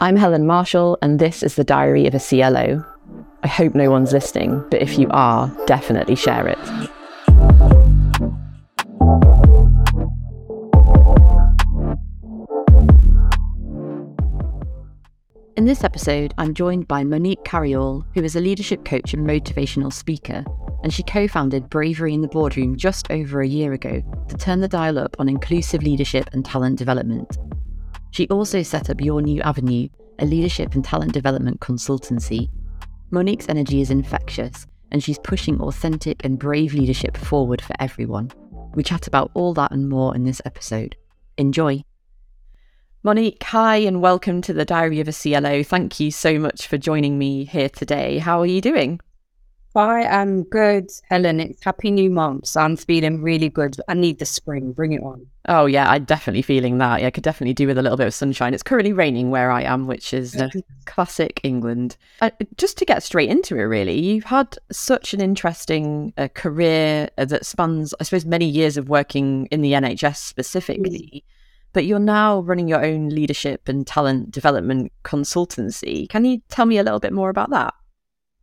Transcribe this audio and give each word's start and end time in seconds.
I'm 0.00 0.14
Helen 0.14 0.46
Marshall, 0.46 0.96
and 1.02 1.18
this 1.18 1.42
is 1.42 1.56
the 1.56 1.64
Diary 1.64 2.06
of 2.06 2.14
a 2.14 2.20
CLO. 2.20 2.84
I 3.42 3.48
hope 3.48 3.74
no 3.74 3.90
one's 3.90 4.12
listening, 4.12 4.64
but 4.70 4.80
if 4.80 4.96
you 4.96 5.08
are, 5.10 5.50
definitely 5.66 6.14
share 6.14 6.46
it. 6.46 6.58
In 15.56 15.64
this 15.64 15.82
episode, 15.82 16.32
I'm 16.38 16.54
joined 16.54 16.86
by 16.86 17.02
Monique 17.02 17.42
Carayol, 17.42 18.04
who 18.14 18.22
is 18.22 18.36
a 18.36 18.40
leadership 18.40 18.84
coach 18.84 19.14
and 19.14 19.26
motivational 19.26 19.92
speaker, 19.92 20.44
and 20.84 20.94
she 20.94 21.02
co 21.02 21.26
founded 21.26 21.68
Bravery 21.68 22.14
in 22.14 22.22
the 22.22 22.28
Boardroom 22.28 22.76
just 22.76 23.10
over 23.10 23.40
a 23.40 23.48
year 23.48 23.72
ago 23.72 24.00
to 24.28 24.36
turn 24.36 24.60
the 24.60 24.68
dial 24.68 24.96
up 24.96 25.16
on 25.18 25.28
inclusive 25.28 25.82
leadership 25.82 26.30
and 26.32 26.44
talent 26.44 26.78
development. 26.78 27.36
She 28.10 28.28
also 28.28 28.62
set 28.62 28.90
up 28.90 29.00
Your 29.00 29.22
New 29.22 29.40
Avenue, 29.42 29.88
a 30.18 30.24
leadership 30.24 30.74
and 30.74 30.84
talent 30.84 31.12
development 31.12 31.60
consultancy. 31.60 32.48
Monique's 33.10 33.48
energy 33.48 33.80
is 33.80 33.90
infectious, 33.90 34.66
and 34.90 35.02
she's 35.02 35.18
pushing 35.18 35.60
authentic 35.60 36.24
and 36.24 36.38
brave 36.38 36.74
leadership 36.74 37.16
forward 37.16 37.60
for 37.60 37.74
everyone. 37.78 38.30
We 38.74 38.82
chat 38.82 39.06
about 39.06 39.30
all 39.34 39.54
that 39.54 39.70
and 39.70 39.88
more 39.88 40.14
in 40.14 40.24
this 40.24 40.42
episode. 40.44 40.96
Enjoy. 41.36 41.84
Monique, 43.02 43.42
hi, 43.42 43.76
and 43.76 44.02
welcome 44.02 44.42
to 44.42 44.52
the 44.52 44.64
Diary 44.64 45.00
of 45.00 45.08
a 45.08 45.12
CLO. 45.12 45.62
Thank 45.62 46.00
you 46.00 46.10
so 46.10 46.38
much 46.38 46.66
for 46.66 46.78
joining 46.78 47.18
me 47.18 47.44
here 47.44 47.68
today. 47.68 48.18
How 48.18 48.40
are 48.40 48.46
you 48.46 48.60
doing? 48.60 49.00
I 49.74 50.02
am 50.02 50.44
good, 50.44 50.90
Helen. 51.08 51.40
It's 51.40 51.62
happy 51.62 51.90
new 51.90 52.10
month. 52.10 52.46
So 52.46 52.60
I'm 52.60 52.76
feeling 52.76 53.22
really 53.22 53.48
good. 53.48 53.76
I 53.88 53.94
need 53.94 54.18
the 54.18 54.26
spring. 54.26 54.72
Bring 54.72 54.92
it 54.92 55.02
on. 55.02 55.26
Oh 55.48 55.66
yeah, 55.66 55.88
I'm 55.88 56.04
definitely 56.04 56.42
feeling 56.42 56.78
that. 56.78 57.00
Yeah, 57.00 57.06
I 57.06 57.10
could 57.10 57.22
definitely 57.22 57.54
do 57.54 57.66
with 57.66 57.78
a 57.78 57.82
little 57.82 57.96
bit 57.96 58.06
of 58.06 58.14
sunshine. 58.14 58.54
It's 58.54 58.62
currently 58.62 58.92
raining 58.92 59.30
where 59.30 59.50
I 59.50 59.62
am, 59.62 59.86
which 59.86 60.12
is 60.12 60.36
uh, 60.36 60.48
classic 60.86 61.40
England. 61.42 61.96
Uh, 62.20 62.30
just 62.56 62.76
to 62.78 62.84
get 62.84 63.02
straight 63.02 63.30
into 63.30 63.56
it, 63.56 63.62
really, 63.62 63.98
you've 63.98 64.24
had 64.24 64.56
such 64.72 65.14
an 65.14 65.20
interesting 65.20 66.12
uh, 66.16 66.28
career 66.34 67.08
uh, 67.16 67.24
that 67.26 67.46
spans, 67.46 67.94
I 68.00 68.04
suppose, 68.04 68.24
many 68.24 68.46
years 68.46 68.76
of 68.76 68.88
working 68.88 69.46
in 69.50 69.62
the 69.62 69.72
NHS 69.72 70.16
specifically. 70.16 71.10
Mm. 71.14 71.22
But 71.74 71.84
you're 71.84 71.98
now 71.98 72.40
running 72.40 72.68
your 72.68 72.84
own 72.84 73.10
leadership 73.10 73.68
and 73.68 73.86
talent 73.86 74.30
development 74.30 74.92
consultancy. 75.04 76.08
Can 76.08 76.24
you 76.24 76.40
tell 76.48 76.66
me 76.66 76.78
a 76.78 76.82
little 76.82 77.00
bit 77.00 77.12
more 77.12 77.28
about 77.28 77.50
that? 77.50 77.74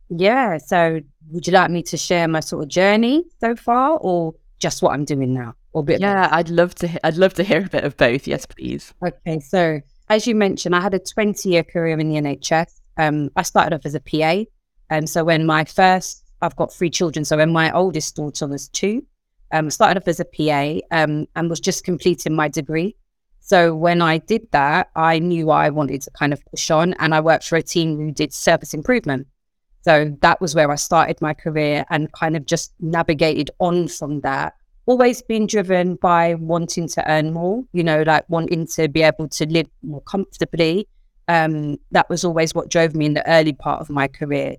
Yeah. 0.08 0.58
So, 0.58 1.00
would 1.30 1.46
you 1.46 1.52
like 1.52 1.70
me 1.70 1.82
to 1.84 1.96
share 1.96 2.28
my 2.28 2.40
sort 2.40 2.62
of 2.62 2.68
journey 2.68 3.24
so 3.40 3.56
far, 3.56 3.98
or 3.98 4.34
just 4.58 4.82
what 4.82 4.92
I'm 4.92 5.04
doing 5.04 5.34
now, 5.34 5.54
or 5.72 5.82
bit? 5.84 6.00
Yeah, 6.00 6.28
I'd 6.30 6.48
love 6.48 6.74
to. 6.76 7.06
I'd 7.06 7.16
love 7.16 7.34
to 7.34 7.44
hear 7.44 7.64
a 7.64 7.68
bit 7.68 7.84
of 7.84 7.96
both. 7.96 8.26
Yes, 8.26 8.46
please. 8.46 8.94
Okay. 9.04 9.40
So, 9.40 9.80
as 10.08 10.26
you 10.26 10.34
mentioned, 10.34 10.74
I 10.74 10.80
had 10.80 10.94
a 10.94 10.98
20 10.98 11.48
year 11.48 11.64
career 11.64 11.98
in 11.98 12.08
the 12.08 12.20
NHS. 12.20 12.80
Um, 12.96 13.30
I 13.36 13.42
started 13.42 13.74
off 13.74 13.84
as 13.84 13.94
a 13.94 14.00
PA, 14.00 14.44
and 14.90 15.08
so 15.08 15.24
when 15.24 15.46
my 15.46 15.64
first, 15.64 16.24
I've 16.42 16.56
got 16.56 16.72
three 16.72 16.90
children. 16.90 17.24
So 17.24 17.36
when 17.36 17.52
my 17.52 17.72
oldest 17.72 18.16
daughter 18.16 18.46
was 18.46 18.68
two, 18.68 19.02
um, 19.52 19.66
I 19.66 19.68
started 19.68 20.00
off 20.00 20.08
as 20.08 20.20
a 20.20 20.24
PA, 20.24 20.80
um, 20.90 21.26
and 21.34 21.50
was 21.50 21.60
just 21.60 21.84
completing 21.84 22.34
my 22.34 22.48
degree. 22.48 22.96
So 23.40 23.76
when 23.76 24.02
I 24.02 24.18
did 24.18 24.48
that, 24.50 24.90
I 24.96 25.20
knew 25.20 25.50
I 25.50 25.70
wanted 25.70 26.02
to 26.02 26.10
kind 26.10 26.32
of 26.32 26.44
push 26.46 26.70
on, 26.70 26.94
and 26.94 27.14
I 27.14 27.20
worked 27.20 27.46
for 27.46 27.56
a 27.56 27.62
team 27.62 27.96
who 27.96 28.10
did 28.10 28.32
service 28.32 28.74
improvement. 28.74 29.26
So 29.86 30.16
that 30.20 30.40
was 30.40 30.52
where 30.56 30.68
I 30.68 30.74
started 30.74 31.22
my 31.22 31.32
career 31.32 31.84
and 31.90 32.10
kind 32.10 32.36
of 32.36 32.44
just 32.44 32.74
navigated 32.80 33.52
on 33.60 33.86
from 33.86 34.20
that. 34.22 34.54
Always 34.86 35.22
been 35.22 35.46
driven 35.46 35.94
by 35.94 36.34
wanting 36.34 36.88
to 36.88 37.08
earn 37.08 37.32
more, 37.32 37.62
you 37.72 37.84
know, 37.84 38.02
like 38.02 38.28
wanting 38.28 38.66
to 38.74 38.88
be 38.88 39.02
able 39.02 39.28
to 39.28 39.46
live 39.46 39.68
more 39.84 40.00
comfortably. 40.00 40.88
Um, 41.28 41.76
that 41.92 42.10
was 42.10 42.24
always 42.24 42.52
what 42.52 42.68
drove 42.68 42.96
me 42.96 43.06
in 43.06 43.14
the 43.14 43.30
early 43.30 43.52
part 43.52 43.80
of 43.80 43.88
my 43.88 44.08
career. 44.08 44.56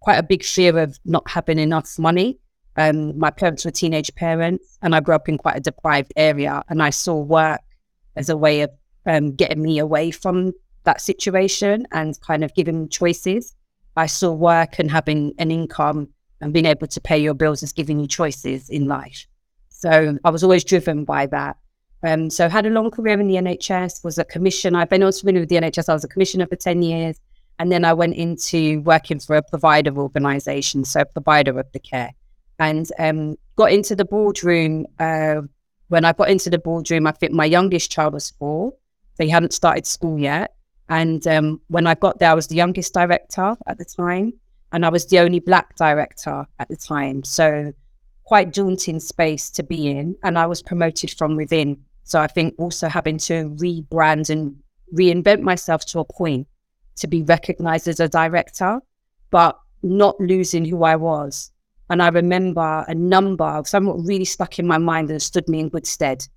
Quite 0.00 0.18
a 0.18 0.22
big 0.22 0.44
fear 0.44 0.76
of 0.78 0.98
not 1.06 1.30
having 1.30 1.58
enough 1.58 1.98
money. 1.98 2.38
Um, 2.76 3.18
my 3.18 3.30
parents 3.30 3.64
were 3.64 3.70
teenage 3.70 4.14
parents, 4.16 4.76
and 4.82 4.94
I 4.94 5.00
grew 5.00 5.14
up 5.14 5.30
in 5.30 5.38
quite 5.38 5.56
a 5.56 5.60
deprived 5.60 6.12
area, 6.14 6.62
and 6.68 6.82
I 6.82 6.90
saw 6.90 7.18
work 7.18 7.62
as 8.16 8.28
a 8.28 8.36
way 8.36 8.60
of 8.60 8.70
um, 9.06 9.34
getting 9.34 9.62
me 9.62 9.78
away 9.78 10.10
from 10.10 10.52
that 10.84 11.00
situation 11.00 11.86
and 11.90 12.20
kind 12.20 12.44
of 12.44 12.52
giving 12.54 12.82
me 12.82 12.88
choices. 12.88 13.54
I 13.96 14.06
saw 14.06 14.32
work 14.32 14.78
and 14.78 14.90
having 14.90 15.34
an 15.38 15.50
income 15.50 16.08
and 16.40 16.52
being 16.52 16.66
able 16.66 16.86
to 16.86 17.00
pay 17.00 17.18
your 17.18 17.34
bills 17.34 17.62
as 17.62 17.72
giving 17.72 18.00
you 18.00 18.06
choices 18.06 18.68
in 18.68 18.86
life. 18.86 19.26
So 19.68 20.18
I 20.24 20.30
was 20.30 20.42
always 20.42 20.64
driven 20.64 21.04
by 21.04 21.26
that. 21.26 21.56
Um, 22.04 22.30
so 22.30 22.48
had 22.48 22.66
a 22.66 22.70
long 22.70 22.90
career 22.90 23.20
in 23.20 23.28
the 23.28 23.36
NHS, 23.36 24.02
was 24.02 24.18
a 24.18 24.24
commissioner. 24.24 24.80
I've 24.80 24.88
been 24.88 25.10
familiar 25.12 25.40
with 25.40 25.48
the 25.48 25.56
NHS. 25.56 25.88
I 25.88 25.92
was 25.92 26.04
a 26.04 26.08
commissioner 26.08 26.46
for 26.46 26.56
10 26.56 26.82
years. 26.82 27.20
And 27.58 27.70
then 27.70 27.84
I 27.84 27.92
went 27.92 28.16
into 28.16 28.80
working 28.80 29.20
for 29.20 29.36
a 29.36 29.42
provider 29.42 29.96
organization, 29.96 30.84
so 30.84 31.04
provider 31.04 31.58
of 31.60 31.70
the 31.72 31.78
care. 31.78 32.12
And 32.58 32.86
um, 32.98 33.36
got 33.56 33.72
into 33.72 33.94
the 33.94 34.04
boardroom. 34.04 34.86
Uh, 34.98 35.42
when 35.88 36.04
I 36.04 36.12
got 36.12 36.30
into 36.30 36.50
the 36.50 36.58
boardroom, 36.58 37.06
I 37.06 37.12
think 37.12 37.32
my 37.32 37.44
youngest 37.44 37.90
child 37.90 38.14
was 38.14 38.30
four. 38.30 38.72
They 39.18 39.28
hadn't 39.28 39.52
started 39.52 39.86
school 39.86 40.18
yet. 40.18 40.54
And 40.92 41.26
um, 41.26 41.58
when 41.68 41.86
I 41.86 41.94
got 41.94 42.18
there, 42.18 42.30
I 42.30 42.34
was 42.34 42.48
the 42.48 42.54
youngest 42.54 42.92
director 42.92 43.56
at 43.66 43.78
the 43.78 43.84
time, 43.86 44.34
and 44.72 44.84
I 44.84 44.90
was 44.90 45.06
the 45.06 45.20
only 45.20 45.40
black 45.40 45.74
director 45.76 46.46
at 46.58 46.68
the 46.68 46.76
time. 46.76 47.24
So 47.24 47.72
quite 48.24 48.52
daunting 48.52 49.00
space 49.00 49.48
to 49.52 49.62
be 49.62 49.88
in. 49.88 50.16
And 50.22 50.38
I 50.38 50.44
was 50.44 50.60
promoted 50.60 51.10
from 51.12 51.34
within. 51.34 51.82
So 52.04 52.20
I 52.20 52.26
think 52.26 52.54
also 52.58 52.88
having 52.88 53.16
to 53.28 53.48
rebrand 53.56 54.28
and 54.28 54.54
reinvent 54.94 55.40
myself 55.40 55.86
to 55.86 56.00
a 56.00 56.04
point 56.04 56.46
to 56.96 57.06
be 57.06 57.22
recognized 57.22 57.88
as 57.88 57.98
a 57.98 58.06
director, 58.06 58.78
but 59.30 59.58
not 59.82 60.20
losing 60.20 60.66
who 60.66 60.84
I 60.84 60.96
was. 60.96 61.52
And 61.88 62.02
I 62.02 62.08
remember 62.10 62.84
a 62.86 62.94
number 62.94 63.46
of 63.46 63.66
something 63.66 64.04
really 64.04 64.26
stuck 64.26 64.58
in 64.58 64.66
my 64.66 64.76
mind 64.76 65.10
and 65.10 65.22
stood 65.22 65.48
me 65.48 65.60
in 65.60 65.70
good 65.70 65.86
stead 65.86 66.28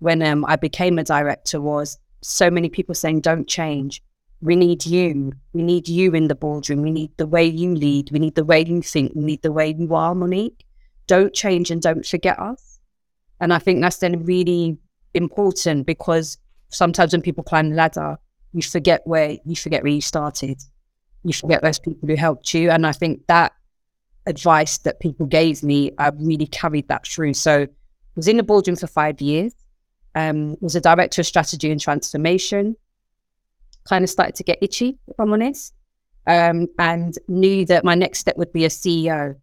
when 0.00 0.22
um, 0.22 0.44
I 0.44 0.56
became 0.56 0.98
a 0.98 1.04
director 1.04 1.62
was 1.62 1.98
so 2.22 2.50
many 2.50 2.68
people 2.68 2.94
saying, 2.94 3.20
don't 3.20 3.48
change. 3.48 4.02
We 4.40 4.56
need 4.56 4.86
you. 4.86 5.32
We 5.52 5.62
need 5.62 5.88
you 5.88 6.14
in 6.14 6.28
the 6.28 6.34
boardroom. 6.34 6.82
We 6.82 6.90
need 6.90 7.10
the 7.16 7.26
way 7.26 7.44
you 7.44 7.74
lead. 7.74 8.10
We 8.10 8.18
need 8.18 8.34
the 8.34 8.44
way 8.44 8.64
you 8.64 8.82
think. 8.82 9.12
We 9.14 9.24
need 9.24 9.42
the 9.42 9.52
way 9.52 9.74
you 9.76 9.94
are, 9.94 10.14
Monique. 10.14 10.64
Don't 11.06 11.32
change 11.32 11.70
and 11.70 11.80
don't 11.80 12.06
forget 12.06 12.38
us. 12.38 12.80
And 13.40 13.52
I 13.52 13.58
think 13.58 13.80
that's 13.80 13.98
then 13.98 14.24
really 14.24 14.78
important 15.14 15.86
because 15.86 16.38
sometimes 16.70 17.12
when 17.12 17.22
people 17.22 17.44
climb 17.44 17.70
the 17.70 17.76
ladder, 17.76 18.18
you 18.52 18.62
forget 18.62 19.02
where 19.04 19.36
you 19.44 19.56
forget 19.56 19.82
where 19.82 19.92
you 19.92 20.00
started. 20.00 20.60
You 21.24 21.32
forget 21.32 21.62
those 21.62 21.78
people 21.78 22.08
who 22.08 22.16
helped 22.16 22.52
you. 22.52 22.70
And 22.70 22.86
I 22.86 22.92
think 22.92 23.26
that 23.28 23.52
advice 24.26 24.78
that 24.78 25.00
people 25.00 25.26
gave 25.26 25.62
me, 25.62 25.92
I 25.98 26.08
really 26.08 26.46
carried 26.46 26.88
that 26.88 27.06
through. 27.06 27.34
So 27.34 27.62
I 27.62 27.68
was 28.16 28.28
in 28.28 28.36
the 28.36 28.42
boardroom 28.42 28.76
for 28.76 28.86
five 28.86 29.20
years 29.20 29.52
um, 30.14 30.56
was 30.60 30.76
a 30.76 30.80
director 30.80 31.22
of 31.22 31.26
strategy 31.26 31.70
and 31.70 31.80
transformation. 31.80 32.76
Kind 33.84 34.04
of 34.04 34.10
started 34.10 34.34
to 34.36 34.44
get 34.44 34.58
itchy, 34.62 34.98
if 35.08 35.18
I'm 35.18 35.32
honest, 35.32 35.74
um, 36.26 36.68
and 36.78 37.14
knew 37.28 37.64
that 37.66 37.84
my 37.84 37.94
next 37.94 38.20
step 38.20 38.36
would 38.36 38.52
be 38.52 38.64
a 38.64 38.68
CEO. 38.68 39.36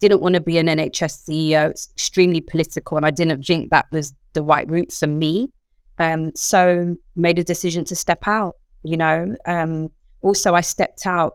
Didn't 0.00 0.20
want 0.20 0.34
to 0.34 0.40
be 0.40 0.58
an 0.58 0.66
NHS 0.66 1.28
CEO. 1.28 1.70
It's 1.70 1.88
extremely 1.92 2.40
political, 2.40 2.96
and 2.96 3.06
I 3.06 3.10
didn't 3.10 3.42
think 3.44 3.70
that 3.70 3.86
was 3.90 4.14
the 4.32 4.42
right 4.42 4.68
route 4.68 4.92
for 4.92 5.06
me. 5.06 5.50
Um, 5.98 6.32
so 6.34 6.96
made 7.16 7.38
a 7.38 7.44
decision 7.44 7.84
to 7.86 7.96
step 7.96 8.26
out. 8.26 8.56
You 8.82 8.96
know, 8.96 9.36
um, 9.46 9.90
also 10.22 10.54
I 10.54 10.60
stepped 10.60 11.06
out 11.06 11.34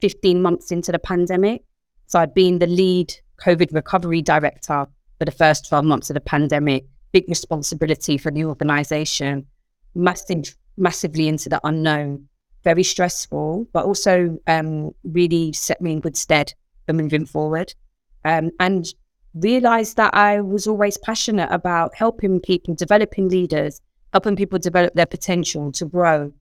15 0.00 0.42
months 0.42 0.70
into 0.70 0.92
the 0.92 0.98
pandemic. 0.98 1.62
So 2.06 2.18
I'd 2.18 2.34
been 2.34 2.58
the 2.58 2.66
lead 2.66 3.14
COVID 3.44 3.72
recovery 3.72 4.22
director 4.22 4.86
for 5.18 5.24
the 5.24 5.30
first 5.30 5.68
12 5.68 5.84
months 5.84 6.10
of 6.10 6.14
the 6.14 6.20
pandemic 6.20 6.86
big 7.14 7.24
responsibility 7.28 8.18
for 8.18 8.32
the 8.32 8.44
organization, 8.44 9.46
massive, 9.94 10.56
massively 10.76 11.28
into 11.28 11.48
the 11.48 11.60
unknown, 11.62 12.28
very 12.64 12.82
stressful, 12.82 13.66
but 13.72 13.84
also 13.84 14.36
um, 14.48 14.90
really 15.04 15.52
set 15.52 15.80
me 15.80 15.92
in 15.92 16.00
good 16.00 16.16
stead 16.16 16.52
for 16.86 16.92
moving 16.92 17.24
forward. 17.24 17.72
Um, 18.24 18.50
and 18.58 18.84
realized 19.34 19.96
that 19.96 20.12
I 20.14 20.40
was 20.40 20.66
always 20.66 20.98
passionate 20.98 21.48
about 21.52 21.94
helping 21.94 22.40
people, 22.40 22.74
developing 22.74 23.28
leaders, 23.28 23.80
helping 24.12 24.36
people 24.36 24.58
develop 24.58 24.94
their 24.94 25.06
potential 25.06 25.70
to 25.72 25.84
grow. 25.84 26.32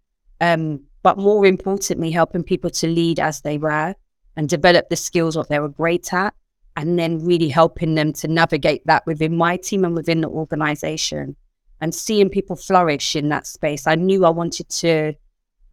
Um, 0.41 0.81
but 1.03 1.17
more 1.17 1.45
importantly, 1.45 2.09
helping 2.11 2.43
people 2.43 2.71
to 2.71 2.87
lead 2.87 3.19
as 3.19 3.41
they 3.41 3.57
were 3.59 3.93
and 4.35 4.49
develop 4.49 4.89
the 4.89 4.95
skills 4.95 5.37
what 5.37 5.49
they 5.49 5.59
were 5.59 5.69
great 5.69 6.11
at 6.13 6.33
and 6.75 6.97
then 6.97 7.23
really 7.23 7.49
helping 7.49 7.95
them 7.95 8.13
to 8.13 8.27
navigate 8.27 8.85
that 8.87 9.05
within 9.05 9.35
my 9.35 9.57
team 9.57 9.85
and 9.85 9.93
within 9.95 10.21
the 10.21 10.29
organization 10.29 11.35
and 11.81 11.93
seeing 11.93 12.29
people 12.29 12.55
flourish 12.55 13.15
in 13.15 13.29
that 13.29 13.45
space. 13.45 13.87
I 13.87 13.95
knew 13.95 14.25
I 14.25 14.29
wanted 14.29 14.69
to 14.69 15.13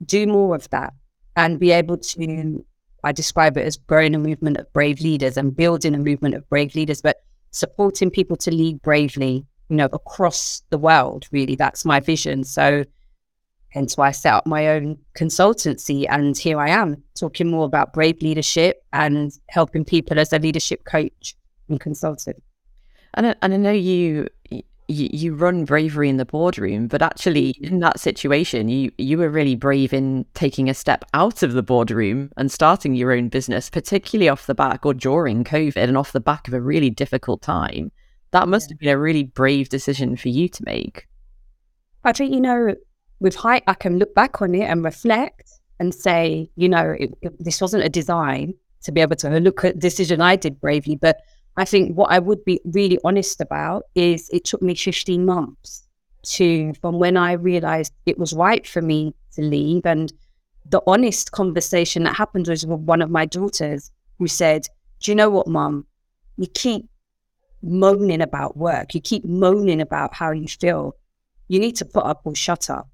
do 0.04 0.26
more 0.26 0.54
of 0.54 0.68
that 0.70 0.92
and 1.36 1.58
be 1.58 1.70
able 1.70 1.96
to, 1.96 2.64
I 3.04 3.12
describe 3.12 3.56
it 3.56 3.66
as 3.66 3.76
growing 3.76 4.14
a 4.14 4.18
movement 4.18 4.56
of 4.58 4.72
brave 4.72 5.00
leaders 5.00 5.36
and 5.36 5.56
building 5.56 5.94
a 5.94 5.98
movement 5.98 6.34
of 6.34 6.48
brave 6.48 6.74
leaders, 6.74 7.00
but 7.00 7.22
supporting 7.50 8.10
people 8.10 8.36
to 8.38 8.50
lead 8.50 8.82
bravely, 8.82 9.46
you 9.68 9.76
know, 9.76 9.88
across 9.92 10.62
the 10.70 10.78
world, 10.78 11.26
really. 11.32 11.56
That's 11.56 11.84
my 11.84 12.00
vision. 12.00 12.44
So 12.44 12.84
Hence 13.70 13.96
why 13.96 14.08
I 14.08 14.10
set 14.10 14.34
up 14.34 14.46
my 14.46 14.68
own 14.68 14.98
consultancy. 15.16 16.06
And 16.08 16.36
here 16.36 16.58
I 16.58 16.70
am 16.70 17.02
talking 17.14 17.50
more 17.50 17.64
about 17.64 17.92
brave 17.92 18.20
leadership 18.20 18.84
and 18.92 19.32
helping 19.48 19.84
people 19.84 20.18
as 20.18 20.32
a 20.32 20.38
leadership 20.38 20.84
coach 20.84 21.36
and 21.68 21.80
consultant. 21.80 22.42
And 23.14 23.28
I, 23.28 23.34
and 23.42 23.54
I 23.54 23.56
know 23.56 23.72
you, 23.72 24.28
you 24.50 24.62
you 25.12 25.34
run 25.34 25.64
bravery 25.64 26.08
in 26.08 26.16
the 26.16 26.24
boardroom, 26.24 26.88
but 26.88 27.02
actually 27.02 27.54
mm-hmm. 27.54 27.74
in 27.74 27.80
that 27.80 28.00
situation, 28.00 28.68
you 28.68 28.90
you 28.98 29.18
were 29.18 29.30
really 29.30 29.56
brave 29.56 29.92
in 29.92 30.26
taking 30.34 30.68
a 30.68 30.74
step 30.74 31.04
out 31.14 31.42
of 31.42 31.52
the 31.52 31.62
boardroom 31.62 32.30
and 32.36 32.50
starting 32.50 32.94
your 32.94 33.12
own 33.12 33.28
business, 33.28 33.70
particularly 33.70 34.28
off 34.28 34.46
the 34.46 34.54
back 34.54 34.84
or 34.84 34.94
during 34.94 35.44
COVID 35.44 35.76
and 35.76 35.96
off 35.96 36.12
the 36.12 36.20
back 36.20 36.48
of 36.48 36.54
a 36.54 36.60
really 36.60 36.90
difficult 36.90 37.40
time. 37.42 37.92
That 38.32 38.48
must 38.48 38.68
yeah. 38.68 38.74
have 38.74 38.78
been 38.80 38.88
a 38.90 38.98
really 38.98 39.24
brave 39.24 39.68
decision 39.68 40.16
for 40.16 40.28
you 40.28 40.48
to 40.48 40.64
make. 40.64 41.06
I 42.04 42.12
think 42.12 42.32
you 42.32 42.40
know 42.40 42.74
with 43.20 43.36
height, 43.36 43.62
I 43.66 43.74
can 43.74 43.98
look 43.98 44.14
back 44.14 44.42
on 44.42 44.54
it 44.54 44.62
and 44.62 44.82
reflect 44.84 45.50
and 45.78 45.94
say, 45.94 46.50
you 46.56 46.68
know, 46.68 46.96
it, 46.98 47.10
it, 47.22 47.44
this 47.44 47.60
wasn't 47.60 47.84
a 47.84 47.88
design 47.88 48.54
to 48.82 48.92
be 48.92 49.00
able 49.00 49.16
to 49.16 49.28
look 49.40 49.64
at 49.64 49.78
decision 49.78 50.20
I 50.20 50.36
did 50.36 50.60
bravely. 50.60 50.96
But 50.96 51.20
I 51.56 51.64
think 51.64 51.96
what 51.96 52.10
I 52.10 52.18
would 52.18 52.44
be 52.44 52.60
really 52.64 52.98
honest 53.04 53.40
about 53.40 53.84
is 53.94 54.28
it 54.30 54.44
took 54.44 54.62
me 54.62 54.74
15 54.74 55.24
months 55.24 55.86
to, 56.22 56.72
from 56.80 56.98
when 56.98 57.16
I 57.16 57.32
realized 57.32 57.92
it 58.06 58.18
was 58.18 58.32
right 58.32 58.66
for 58.66 58.82
me 58.82 59.14
to 59.34 59.42
leave. 59.42 59.84
And 59.84 60.12
the 60.66 60.82
honest 60.86 61.32
conversation 61.32 62.04
that 62.04 62.16
happened 62.16 62.48
was 62.48 62.66
with 62.66 62.80
one 62.80 63.02
of 63.02 63.10
my 63.10 63.26
daughters 63.26 63.90
who 64.18 64.28
said, 64.28 64.66
Do 65.00 65.10
you 65.10 65.14
know 65.14 65.30
what, 65.30 65.46
mum? 65.46 65.86
You 66.36 66.46
keep 66.46 66.88
moaning 67.62 68.22
about 68.22 68.56
work, 68.56 68.94
you 68.94 69.00
keep 69.00 69.24
moaning 69.24 69.80
about 69.80 70.14
how 70.14 70.30
you 70.30 70.48
feel. 70.48 70.96
You 71.48 71.58
need 71.58 71.76
to 71.76 71.84
put 71.84 72.04
up 72.04 72.22
or 72.24 72.34
shut 72.34 72.70
up. 72.70 72.88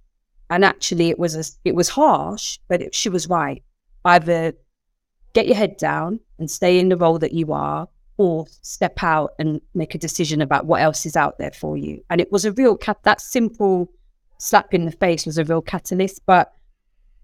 And 0.51 0.65
actually, 0.65 1.11
it 1.11 1.19
was 1.19 1.35
a, 1.35 1.45
it 1.65 1.75
was 1.75 1.89
harsh, 1.89 2.59
but 2.69 2.83
it, 2.83 2.95
she 2.95 3.09
was 3.09 3.29
right. 3.29 3.63
Either 4.05 4.53
get 5.33 5.47
your 5.47 5.57
head 5.57 5.77
down 5.77 6.21
and 6.39 6.51
stay 6.51 6.79
in 6.79 6.89
the 6.89 6.97
role 6.97 7.19
that 7.19 7.33
you 7.33 7.53
are, 7.53 7.89
or 8.19 8.47
step 8.63 9.03
out 9.03 9.33
and 9.39 9.61
make 9.75 9.95
a 9.95 9.99
decision 9.99 10.41
about 10.41 10.67
what 10.67 10.81
else 10.81 11.05
is 11.05 11.17
out 11.17 11.39
there 11.39 11.51
for 11.51 11.77
you. 11.77 12.03
And 12.09 12.21
it 12.21 12.33
was 12.33 12.45
a 12.45 12.53
real 12.53 12.77
cat. 12.77 12.99
That 13.03 13.21
simple 13.21 13.91
slap 14.39 14.73
in 14.73 14.85
the 14.87 14.93
face 14.93 15.27
was 15.27 15.39
a 15.39 15.45
real 15.45 15.61
catalyst. 15.61 16.23
But 16.27 16.53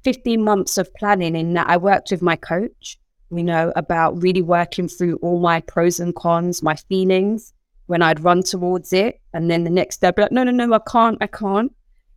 15 0.04 0.42
months 0.42 0.78
of 0.78 0.92
planning 0.94 1.36
in 1.36 1.54
that 1.54 1.68
I 1.68 1.76
worked 1.76 2.10
with 2.10 2.22
my 2.22 2.36
coach, 2.36 2.98
you 3.30 3.42
know, 3.42 3.72
about 3.76 4.22
really 4.22 4.42
working 4.42 4.88
through 4.88 5.16
all 5.22 5.40
my 5.40 5.60
pros 5.60 5.98
and 6.00 6.14
cons, 6.14 6.62
my 6.62 6.76
feelings 6.76 7.52
when 7.86 8.02
I'd 8.02 8.20
run 8.20 8.42
towards 8.42 8.92
it. 8.92 9.20
And 9.32 9.50
then 9.50 9.64
the 9.64 9.70
next 9.70 10.00
day 10.00 10.08
I'd 10.08 10.14
be 10.14 10.22
like, 10.22 10.32
no, 10.32 10.44
no, 10.44 10.50
no, 10.50 10.74
I 10.74 10.80
can't, 10.90 11.18
I 11.20 11.26
can't 11.26 11.72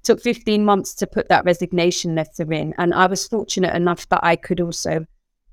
took 0.05 0.21
15 0.21 0.63
months 0.63 0.93
to 0.95 1.07
put 1.07 1.27
that 1.29 1.45
resignation 1.45 2.15
letter 2.15 2.51
in. 2.53 2.73
And 2.77 2.93
I 2.93 3.07
was 3.07 3.27
fortunate 3.27 3.75
enough 3.75 4.07
that 4.09 4.21
I 4.23 4.35
could 4.35 4.61
also 4.61 5.05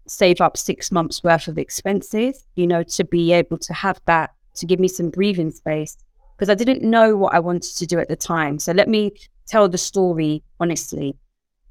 save 0.07 0.41
up 0.41 0.57
six 0.57 0.93
months 0.93 1.23
worth 1.25 1.49
of 1.49 1.59
expenses, 1.59 2.45
you 2.55 2.67
know, 2.67 2.83
to 2.83 3.05
be 3.05 3.33
able 3.33 3.59
to 3.59 3.73
have 3.73 4.01
that 4.07 4.31
to 4.57 4.67
give 4.67 4.79
me 4.79 4.89
some 4.89 5.11
breathing 5.11 5.51
space 5.51 5.97
because 6.37 6.51
I 6.51 6.55
didn't 6.55 6.83
know 6.83 7.17
what 7.17 7.35
I 7.35 7.41
wanted 7.41 7.77
to 7.77 7.87
do 7.87 7.99
at 7.99 8.09
the 8.09 8.17
time. 8.17 8.59
So 8.59 8.73
let 8.73 8.89
me 8.89 9.13
tell 9.47 9.69
the 9.69 9.79
story 9.79 10.43
honestly. 10.61 11.17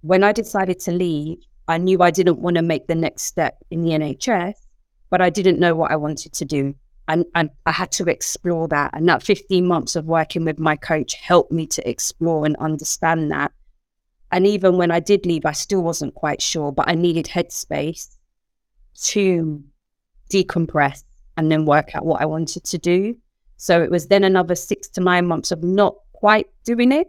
When 0.02 0.24
I 0.24 0.32
decided 0.32 0.80
to 0.82 0.92
leave, 0.92 1.38
I 1.68 1.78
knew 1.78 2.02
I 2.02 2.10
didn't 2.10 2.40
want 2.40 2.56
to 2.56 2.64
make 2.64 2.88
the 2.88 2.96
next 2.96 3.24
step 3.24 3.58
in 3.70 3.82
the 3.82 3.92
NHS, 3.92 4.56
but 5.10 5.22
I 5.22 5.30
didn't 5.30 5.60
know 5.60 5.76
what 5.76 5.92
I 5.92 5.96
wanted 5.96 6.34
to 6.34 6.46
do 6.46 6.74
and, 7.08 7.26
and 7.36 7.50
I 7.66 7.72
had 7.72 7.92
to 7.94 8.10
explore 8.10 8.68
that. 8.70 8.92
And 8.94 9.08
that 9.10 9.24
15 9.24 9.66
months 9.66 9.96
of 9.96 10.06
working 10.06 10.46
with 10.46 10.60
my 10.60 10.76
coach 10.76 11.16
helped 11.16 11.52
me 11.52 11.68
to 11.68 11.90
explore 11.90 12.46
and 12.46 12.56
understand 12.58 13.32
that. 13.32 13.52
And 14.32 14.48
even 14.48 14.78
when 14.78 14.92
I 14.92 15.00
did 15.00 15.26
leave, 15.26 15.46
I 15.46 15.52
still 15.52 15.82
wasn't 15.82 16.16
quite 16.16 16.42
sure, 16.42 16.72
but 16.72 16.90
I 16.90 16.96
needed 16.96 17.26
headspace 17.26 18.16
to 19.04 19.64
decompress 20.32 21.04
and 21.38 21.52
then 21.52 21.66
work 21.66 21.96
out 21.96 22.06
what 22.06 22.22
I 22.22 22.26
wanted 22.26 22.64
to 22.64 22.78
do. 22.78 23.18
So 23.58 23.82
it 23.82 23.92
was 23.92 24.08
then 24.08 24.24
another 24.24 24.56
six 24.56 24.88
to 24.90 25.02
nine 25.02 25.28
months 25.28 25.52
of 25.52 25.64
not 25.64 25.96
quite 26.14 26.48
doing 26.64 26.92
it 26.92 27.08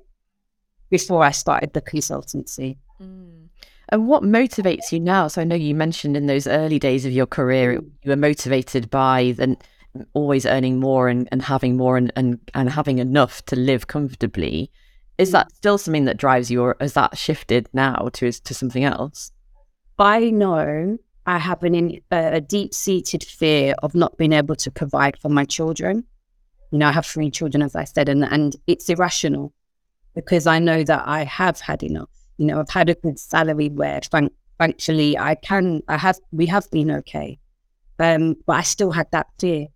before 0.91 1.23
I 1.23 1.31
started 1.31 1.73
the 1.73 1.81
consultancy. 1.81 2.77
Mm. 3.01 3.49
And 3.89 4.09
what 4.09 4.23
motivates 4.23 4.91
you 4.91 5.01
now? 5.01 5.29
So 5.29 5.41
I 5.41 5.45
know 5.45 5.55
you 5.55 5.75
mentioned 5.75 6.17
in 6.17 6.27
those 6.27 6.47
early 6.47 6.79
days 6.79 7.05
of 7.05 7.13
your 7.13 7.27
career, 7.27 7.81
mm. 7.81 7.91
you 8.03 8.11
were 8.11 8.17
motivated 8.17 8.91
by 8.91 9.33
the 9.37 9.57
always 10.13 10.47
earning 10.47 10.81
more 10.81 11.09
and, 11.09 11.29
and 11.33 11.43
having 11.43 11.77
more 11.77 11.97
and, 11.97 12.13
and, 12.17 12.39
and 12.55 12.71
having 12.71 12.99
enough 12.99 13.45
to 13.47 13.57
live 13.57 13.87
comfortably. 13.87 14.71
Is 15.19 15.33
that 15.33 15.49
mm. 15.49 15.57
still 15.57 15.79
something 15.79 16.07
that 16.07 16.17
drives 16.17 16.51
you, 16.51 16.63
or 16.63 16.77
has 16.81 16.95
that 16.95 17.19
shifted 17.19 17.69
now 17.73 18.09
to 18.15 18.33
to 18.33 18.55
something 18.55 18.85
else? 18.85 19.31
I 19.99 20.31
know 20.31 20.99
I 21.27 21.39
have 21.39 21.63
an, 21.63 22.01
a 22.11 22.41
deep 22.41 22.75
seated 22.75 23.23
fear 23.23 23.75
of 23.83 23.95
not 23.95 24.17
being 24.17 24.33
able 24.33 24.57
to 24.57 24.71
provide 24.71 25.19
for 25.19 25.29
my 25.29 25.45
children. 25.45 26.05
You 26.71 26.79
know, 26.79 26.89
I 26.89 26.93
have 26.93 27.07
three 27.07 27.31
children, 27.31 27.63
as 27.63 27.77
I 27.77 27.85
said, 27.85 28.09
and, 28.09 28.25
and 28.25 28.57
it's 28.67 28.89
irrational 28.89 29.53
because 30.15 30.47
I 30.47 30.59
know 30.59 30.83
that 30.83 31.07
I 31.07 31.25
have 31.25 31.61
had 31.61 31.83
enough. 31.83 32.09
You 32.39 32.47
know, 32.47 32.61
I've 32.61 32.71
had 32.71 32.89
a 32.89 32.95
good 32.95 33.19
salary 33.19 33.69
where, 33.69 34.01
thank, 34.01 34.33
thankfully, 34.59 35.17
I 35.17 35.35
can, 35.37 35.83
I 35.87 35.99
have, 35.99 36.19
we 36.33 36.47
have 36.47 36.69
been 36.71 36.91
okay. 36.91 37.39
Um, 37.99 38.37
but 38.47 38.55
I 38.55 38.63
still 38.63 38.91
had 38.91 39.07
that 39.13 39.29
fear. 39.39 39.69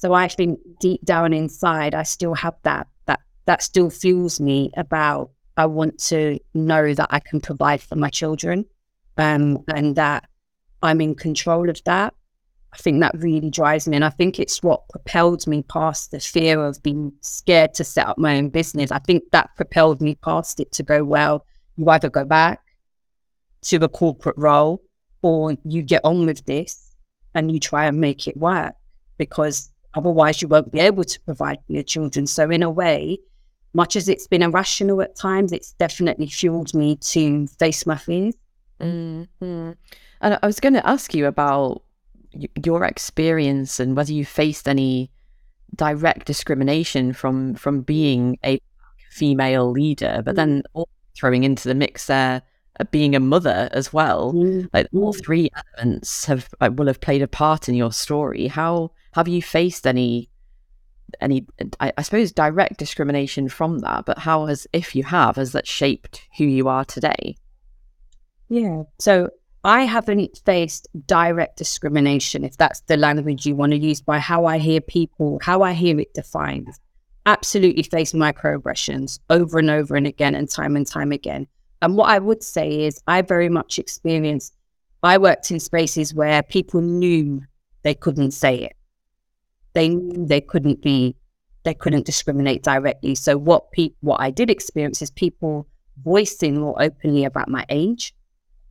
So 0.00 0.14
I 0.14 0.28
think 0.28 0.58
deep 0.80 1.04
down 1.04 1.34
inside, 1.34 1.94
I 1.94 2.04
still 2.04 2.32
have 2.34 2.54
that 2.62 2.86
that 3.04 3.20
that 3.44 3.62
still 3.62 3.90
fuels 3.90 4.40
me 4.40 4.70
about 4.74 5.30
I 5.58 5.66
want 5.66 5.98
to 6.08 6.38
know 6.54 6.94
that 6.94 7.08
I 7.10 7.20
can 7.20 7.38
provide 7.38 7.82
for 7.82 7.96
my 7.96 8.08
children, 8.08 8.64
um, 9.18 9.62
and 9.68 9.96
that 9.96 10.26
I'm 10.82 11.02
in 11.02 11.14
control 11.14 11.68
of 11.68 11.84
that. 11.84 12.14
I 12.72 12.78
think 12.78 13.00
that 13.00 13.14
really 13.18 13.50
drives 13.50 13.86
me, 13.86 13.96
and 13.96 14.04
I 14.04 14.08
think 14.08 14.38
it's 14.38 14.62
what 14.62 14.88
propelled 14.88 15.46
me 15.46 15.64
past 15.64 16.12
the 16.12 16.20
fear 16.20 16.64
of 16.64 16.82
being 16.82 17.12
scared 17.20 17.74
to 17.74 17.84
set 17.84 18.06
up 18.06 18.16
my 18.16 18.38
own 18.38 18.48
business. 18.48 18.90
I 18.90 19.00
think 19.00 19.24
that 19.32 19.50
propelled 19.54 20.00
me 20.00 20.14
past 20.14 20.60
it 20.60 20.72
to 20.72 20.82
go 20.82 21.04
well. 21.04 21.44
You 21.76 21.86
either 21.90 22.08
go 22.08 22.24
back 22.24 22.62
to 23.62 23.78
the 23.78 23.88
corporate 23.90 24.38
role, 24.38 24.80
or 25.20 25.58
you 25.64 25.82
get 25.82 26.06
on 26.06 26.24
with 26.24 26.46
this 26.46 26.94
and 27.34 27.52
you 27.52 27.60
try 27.60 27.84
and 27.84 28.00
make 28.00 28.26
it 28.26 28.36
work 28.38 28.74
because 29.18 29.70
Otherwise, 29.94 30.40
you 30.40 30.48
won't 30.48 30.70
be 30.70 30.80
able 30.80 31.04
to 31.04 31.20
provide 31.20 31.58
for 31.66 31.72
your 31.72 31.82
children. 31.82 32.26
So, 32.26 32.50
in 32.50 32.62
a 32.62 32.70
way, 32.70 33.18
much 33.74 33.96
as 33.96 34.08
it's 34.08 34.26
been 34.26 34.42
irrational 34.42 35.02
at 35.02 35.16
times, 35.16 35.52
it's 35.52 35.72
definitely 35.72 36.26
fueled 36.26 36.74
me 36.74 36.96
to 36.96 37.46
face 37.46 37.86
my 37.86 37.96
fears. 37.96 38.34
Mm-hmm. 38.80 39.72
And 40.22 40.38
I 40.42 40.46
was 40.46 40.60
going 40.60 40.74
to 40.74 40.86
ask 40.86 41.14
you 41.14 41.26
about 41.26 41.82
your 42.64 42.84
experience 42.84 43.80
and 43.80 43.96
whether 43.96 44.12
you 44.12 44.24
faced 44.24 44.68
any 44.68 45.10
direct 45.74 46.26
discrimination 46.26 47.12
from 47.12 47.54
from 47.54 47.82
being 47.82 48.38
a 48.44 48.60
female 49.10 49.70
leader, 49.70 50.22
but 50.24 50.36
then 50.36 50.62
mm. 50.74 50.84
throwing 51.16 51.44
into 51.44 51.68
the 51.68 51.74
mix 51.74 52.06
there 52.06 52.42
being 52.84 53.14
a 53.14 53.20
mother 53.20 53.68
as 53.72 53.92
well. 53.92 54.32
Mm-hmm. 54.32 54.66
Like 54.72 54.88
all 54.92 55.14
mm. 55.14 55.24
three 55.24 55.50
elements 55.76 56.24
have 56.26 56.48
like, 56.60 56.72
will 56.76 56.86
have 56.86 57.00
played 57.00 57.22
a 57.22 57.28
part 57.28 57.68
in 57.68 57.74
your 57.74 57.92
story. 57.92 58.46
How 58.46 58.92
have 59.12 59.28
you 59.28 59.42
faced 59.42 59.86
any 59.86 60.30
any 61.20 61.46
I, 61.80 61.92
I, 61.98 62.02
suppose 62.02 62.32
direct 62.32 62.78
discrimination 62.78 63.48
from 63.48 63.80
that 63.80 64.04
but 64.06 64.18
how 64.18 64.46
has 64.46 64.66
if 64.72 64.94
you 64.94 65.02
have 65.04 65.36
has 65.36 65.52
that 65.52 65.66
shaped 65.66 66.22
who 66.36 66.44
you 66.44 66.68
are 66.68 66.84
today 66.84 67.36
yeah 68.48 68.82
so 68.98 69.28
i 69.64 69.82
haven't 69.82 70.40
faced 70.44 70.88
direct 71.06 71.56
discrimination 71.56 72.44
if 72.44 72.56
that's 72.56 72.80
the 72.82 72.96
language 72.96 73.44
you 73.44 73.56
want 73.56 73.72
to 73.72 73.78
use 73.78 74.00
by 74.00 74.18
how 74.18 74.44
i 74.46 74.58
hear 74.58 74.80
people 74.80 75.40
how 75.42 75.62
i 75.62 75.72
hear 75.72 75.98
it 75.98 76.14
defined 76.14 76.68
absolutely 77.26 77.82
face 77.82 78.12
microaggressions 78.12 79.18
over 79.30 79.58
and 79.58 79.70
over 79.70 79.96
and 79.96 80.06
again 80.06 80.34
and 80.34 80.48
time 80.48 80.76
and 80.76 80.86
time 80.86 81.12
again 81.12 81.46
and 81.82 81.96
what 81.96 82.08
i 82.08 82.18
would 82.18 82.42
say 82.42 82.84
is 82.84 83.02
i 83.06 83.22
very 83.22 83.48
much 83.48 83.78
experienced 83.78 84.54
i 85.02 85.16
worked 85.18 85.50
in 85.50 85.60
spaces 85.60 86.14
where 86.14 86.42
people 86.42 86.80
knew 86.80 87.42
they 87.82 87.94
couldn't 87.94 88.32
say 88.32 88.56
it 88.56 88.76
they 89.72 89.88
knew 89.88 90.26
they 90.26 90.40
couldn't 90.40 90.82
be 90.82 91.16
they 91.64 91.74
couldn't 91.74 92.06
discriminate 92.06 92.62
directly. 92.62 93.14
So 93.14 93.36
what 93.36 93.70
pe- 93.72 93.94
what 94.00 94.20
I 94.20 94.30
did 94.30 94.50
experience 94.50 95.02
is 95.02 95.10
people 95.10 95.66
voicing 96.02 96.58
more 96.58 96.80
openly 96.82 97.24
about 97.24 97.48
my 97.48 97.66
age, 97.68 98.14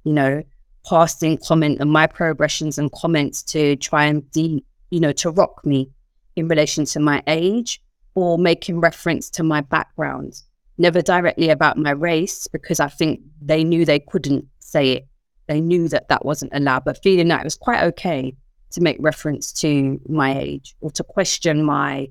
you 0.04 0.14
know, 0.14 0.44
passing 0.88 1.38
comment 1.38 1.80
and 1.80 1.92
my 1.92 2.08
progressions 2.08 2.78
and 2.78 2.92
comments 2.92 3.44
to 3.44 3.76
try 3.76 4.06
and 4.06 4.30
de- 4.32 4.64
you 4.90 5.00
know, 5.00 5.12
to 5.14 5.30
rock 5.30 5.64
me 5.66 5.92
in 6.36 6.48
relation 6.48 6.86
to 6.86 7.00
my 7.00 7.22
age 7.28 7.82
or 8.16 8.38
making 8.40 8.80
reference 8.80 9.30
to 9.30 9.44
my 9.44 9.62
background. 9.62 10.42
Never 10.80 11.02
directly 11.02 11.50
about 11.50 11.78
my 11.78 11.92
race 11.92 12.48
because 12.48 12.80
I 12.80 12.88
think 12.88 13.20
they 13.42 13.64
knew 13.64 13.86
they 13.86 14.00
couldn't 14.00 14.46
say 14.60 14.94
it. 14.94 15.08
They 15.48 15.62
knew 15.62 15.88
that 15.90 16.10
that 16.10 16.26
wasn't 16.26 16.54
allowed, 16.54 16.86
but 16.86 17.04
feeling 17.04 17.28
that 17.28 17.42
it 17.42 17.44
was 17.44 17.56
quite 17.56 17.84
okay 17.84 18.36
to 18.72 18.82
make 18.82 18.98
reference 19.00 19.52
to 19.54 20.00
my 20.08 20.40
age 20.40 20.76
or 20.82 20.90
to 20.92 21.04
question 21.04 21.64
my 21.64 22.08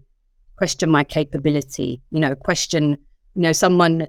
question 0.57 0.91
my 0.91 1.05
capability 1.05 2.03
you 2.11 2.19
know 2.19 2.35
question 2.35 2.99
you 3.37 3.43
know 3.43 3.53
someone 3.53 4.09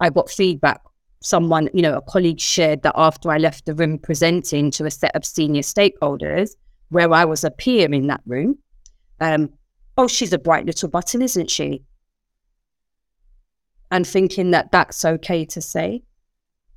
I 0.00 0.10
got 0.10 0.30
feedback. 0.30 0.80
Someone, 1.22 1.68
you 1.74 1.82
know, 1.82 1.96
a 1.96 2.00
colleague 2.00 2.40
shared 2.40 2.82
that 2.82 2.94
after 2.96 3.30
I 3.30 3.36
left 3.36 3.66
the 3.66 3.74
room 3.74 3.98
presenting 3.98 4.70
to 4.72 4.86
a 4.86 4.90
set 4.90 5.14
of 5.14 5.24
senior 5.24 5.60
stakeholders, 5.60 6.52
where 6.88 7.12
I 7.12 7.26
was 7.26 7.44
a 7.44 7.50
peer 7.50 7.92
in 7.92 8.06
that 8.06 8.22
room, 8.26 8.58
um, 9.20 9.50
oh, 9.98 10.08
she's 10.08 10.32
a 10.32 10.38
bright 10.38 10.64
little 10.64 10.88
button, 10.88 11.20
isn't 11.20 11.50
she? 11.50 11.82
And 13.90 14.06
thinking 14.06 14.52
that 14.52 14.70
that's 14.70 15.04
okay 15.04 15.44
to 15.46 15.60
say, 15.60 16.02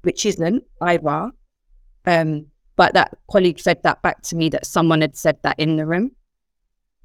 which 0.02 0.26
isn't 0.26 0.64
either. 0.82 1.32
Um, 2.06 2.48
but 2.76 2.94
that 2.96 3.18
colleague 3.30 3.60
fed 3.60 3.84
that 3.84 4.02
back 4.02 4.22
to 4.24 4.36
me 4.36 4.50
that 4.50 4.66
someone 4.66 5.02
had 5.02 5.16
said 5.16 5.38
that 5.44 5.60
in 5.60 5.76
the 5.76 5.86
room. 5.86 6.12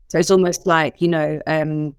So 0.08 0.18
it's 0.18 0.30
almost 0.30 0.66
like, 0.66 1.02
you 1.02 1.08
know, 1.08 1.40
um, 1.46 1.94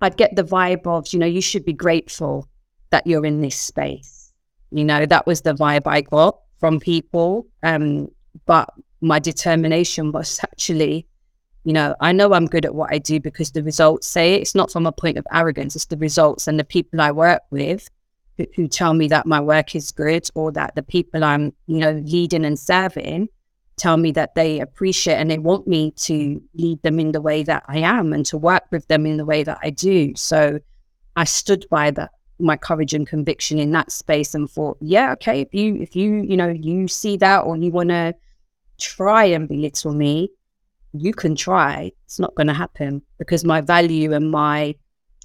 I'd 0.00 0.16
get 0.16 0.34
the 0.34 0.44
vibe 0.44 0.86
of, 0.86 1.12
you 1.12 1.18
know, 1.18 1.26
you 1.26 1.42
should 1.42 1.64
be 1.64 1.74
grateful 1.74 2.48
that 2.90 3.06
you're 3.06 3.26
in 3.26 3.42
this 3.42 3.56
space. 3.56 4.32
You 4.70 4.84
know, 4.84 5.04
that 5.06 5.26
was 5.26 5.42
the 5.42 5.54
vibe 5.54 5.86
I 5.86 6.00
got 6.00 6.38
from 6.58 6.80
people. 6.80 7.46
Um, 7.62 8.08
but 8.46 8.72
my 9.00 9.18
determination 9.18 10.12
was 10.12 10.40
actually, 10.42 11.06
you 11.68 11.74
know, 11.74 11.94
I 12.00 12.12
know 12.12 12.32
I'm 12.32 12.46
good 12.46 12.64
at 12.64 12.74
what 12.74 12.90
I 12.90 12.96
do 12.96 13.20
because 13.20 13.50
the 13.50 13.62
results 13.62 14.06
say 14.06 14.32
it. 14.32 14.40
It's 14.40 14.54
not 14.54 14.72
from 14.72 14.86
a 14.86 14.90
point 14.90 15.18
of 15.18 15.26
arrogance, 15.30 15.76
it's 15.76 15.84
the 15.84 15.98
results 15.98 16.48
and 16.48 16.58
the 16.58 16.64
people 16.64 16.98
I 16.98 17.10
work 17.10 17.42
with 17.50 17.90
who, 18.38 18.46
who 18.56 18.68
tell 18.68 18.94
me 18.94 19.06
that 19.08 19.26
my 19.26 19.38
work 19.38 19.74
is 19.74 19.90
good 19.90 20.26
or 20.34 20.50
that 20.52 20.76
the 20.76 20.82
people 20.82 21.22
I'm, 21.22 21.52
you 21.66 21.76
know, 21.76 21.92
leading 22.06 22.46
and 22.46 22.58
serving 22.58 23.28
tell 23.76 23.98
me 23.98 24.12
that 24.12 24.34
they 24.34 24.60
appreciate 24.60 25.16
and 25.16 25.30
they 25.30 25.36
want 25.36 25.66
me 25.66 25.90
to 26.06 26.42
lead 26.54 26.80
them 26.80 26.98
in 26.98 27.12
the 27.12 27.20
way 27.20 27.42
that 27.42 27.64
I 27.68 27.80
am 27.80 28.14
and 28.14 28.24
to 28.26 28.38
work 28.38 28.64
with 28.70 28.88
them 28.88 29.04
in 29.04 29.18
the 29.18 29.26
way 29.26 29.42
that 29.42 29.58
I 29.62 29.68
do. 29.68 30.14
So 30.16 30.60
I 31.16 31.24
stood 31.24 31.66
by 31.70 31.90
that 31.90 32.12
my 32.38 32.56
courage 32.56 32.94
and 32.94 33.06
conviction 33.06 33.58
in 33.58 33.72
that 33.72 33.92
space 33.92 34.34
and 34.34 34.50
thought, 34.50 34.78
yeah, 34.80 35.12
okay, 35.12 35.42
if 35.42 35.52
you 35.52 35.76
if 35.82 35.94
you, 35.94 36.22
you 36.22 36.38
know, 36.38 36.48
you 36.48 36.88
see 36.88 37.18
that 37.18 37.40
or 37.40 37.58
you 37.58 37.70
wanna 37.70 38.14
try 38.78 39.24
and 39.26 39.46
belittle 39.46 39.92
me, 39.92 40.30
you 40.92 41.12
can 41.12 41.34
try. 41.34 41.92
It's 42.04 42.18
not 42.18 42.34
gonna 42.34 42.54
happen 42.54 43.02
because 43.18 43.44
my 43.44 43.60
value 43.60 44.12
and 44.12 44.30
my 44.30 44.74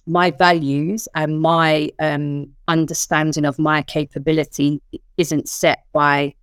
my 0.05 0.32
values 0.32 1.08
and 1.15 1.39
my 1.39 1.89
um, 2.00 2.50
understanding 2.67 3.46
of 3.46 3.58
my 3.58 3.82
capability 3.82 4.82
isn't 5.17 5.48
set 5.48 5.86
by 5.93 6.34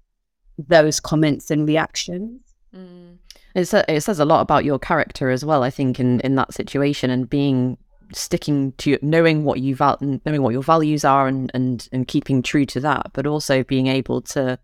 those 0.59 1.01
comments 1.01 1.51
and 1.51 1.69
reactions. 1.69 2.41
Mm. 2.75 3.19
It, 3.55 3.73
it 3.89 4.03
says 4.03 4.21
a 4.21 4.25
lot 4.25 4.41
about 4.41 4.65
your 4.65 4.79
character 4.79 5.31
as 5.31 5.45
well, 5.45 5.63
I 5.63 5.71
think, 5.71 6.01
in, 6.01 6.21
in 6.21 6.37
that 6.37 6.55
situation 6.55 7.11
and 7.11 7.29
being 7.29 7.77
sticking 8.13 8.73
to 8.73 8.99
knowing 9.03 9.45
what 9.45 9.61
you 9.61 9.75
val- 9.75 9.99
knowing 10.01 10.43
what 10.43 10.53
your 10.53 10.63
values 10.63 11.05
are 11.05 11.29
and, 11.29 11.51
and 11.55 11.89
and 11.93 12.09
keeping 12.09 12.43
true 12.43 12.65
to 12.67 12.81
that, 12.81 13.11
but 13.13 13.27
also 13.27 13.63
being 13.65 13.87
able 13.87 14.21
to, 14.23 14.59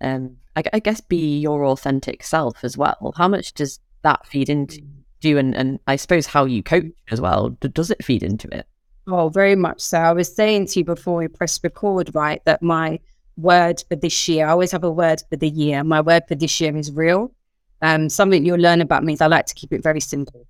um, 0.00 0.36
I, 0.56 0.62
I 0.72 0.78
guess, 0.78 1.00
be 1.00 1.38
your 1.38 1.64
authentic 1.64 2.22
self 2.22 2.64
as 2.64 2.76
well. 2.76 3.14
How 3.16 3.28
much 3.28 3.54
does 3.54 3.80
that 4.02 4.26
feed 4.26 4.48
into 4.48 4.80
mm. 4.80 4.88
you, 5.22 5.38
and 5.38 5.54
and 5.54 5.80
I 5.86 5.96
suppose 5.96 6.26
how 6.26 6.44
you 6.44 6.62
coach 6.62 6.86
as 7.10 7.20
well? 7.20 7.50
Does 7.60 7.90
it 7.90 8.04
feed 8.04 8.22
into 8.22 8.48
it? 8.54 8.66
Oh, 9.06 9.28
very 9.28 9.56
much 9.56 9.80
so. 9.80 9.98
I 9.98 10.12
was 10.12 10.34
saying 10.34 10.66
to 10.68 10.80
you 10.80 10.84
before 10.84 11.18
we 11.18 11.28
press 11.28 11.58
record, 11.62 12.14
right, 12.14 12.44
that 12.44 12.62
my 12.62 13.00
word 13.36 13.82
for 13.88 13.96
this 13.96 14.28
year. 14.28 14.46
I 14.46 14.50
always 14.50 14.72
have 14.72 14.84
a 14.84 14.90
word 14.90 15.22
for 15.28 15.36
the 15.36 15.48
year. 15.48 15.82
My 15.84 16.00
word 16.00 16.24
for 16.28 16.34
this 16.34 16.60
year 16.60 16.76
is 16.76 16.92
real. 16.92 17.32
Um, 17.80 18.08
something 18.08 18.44
you'll 18.44 18.60
learn 18.60 18.80
about 18.80 19.04
me 19.04 19.14
is 19.14 19.20
I 19.20 19.26
like 19.26 19.46
to 19.46 19.54
keep 19.54 19.72
it 19.72 19.82
very 19.82 20.00
simple. 20.00 20.46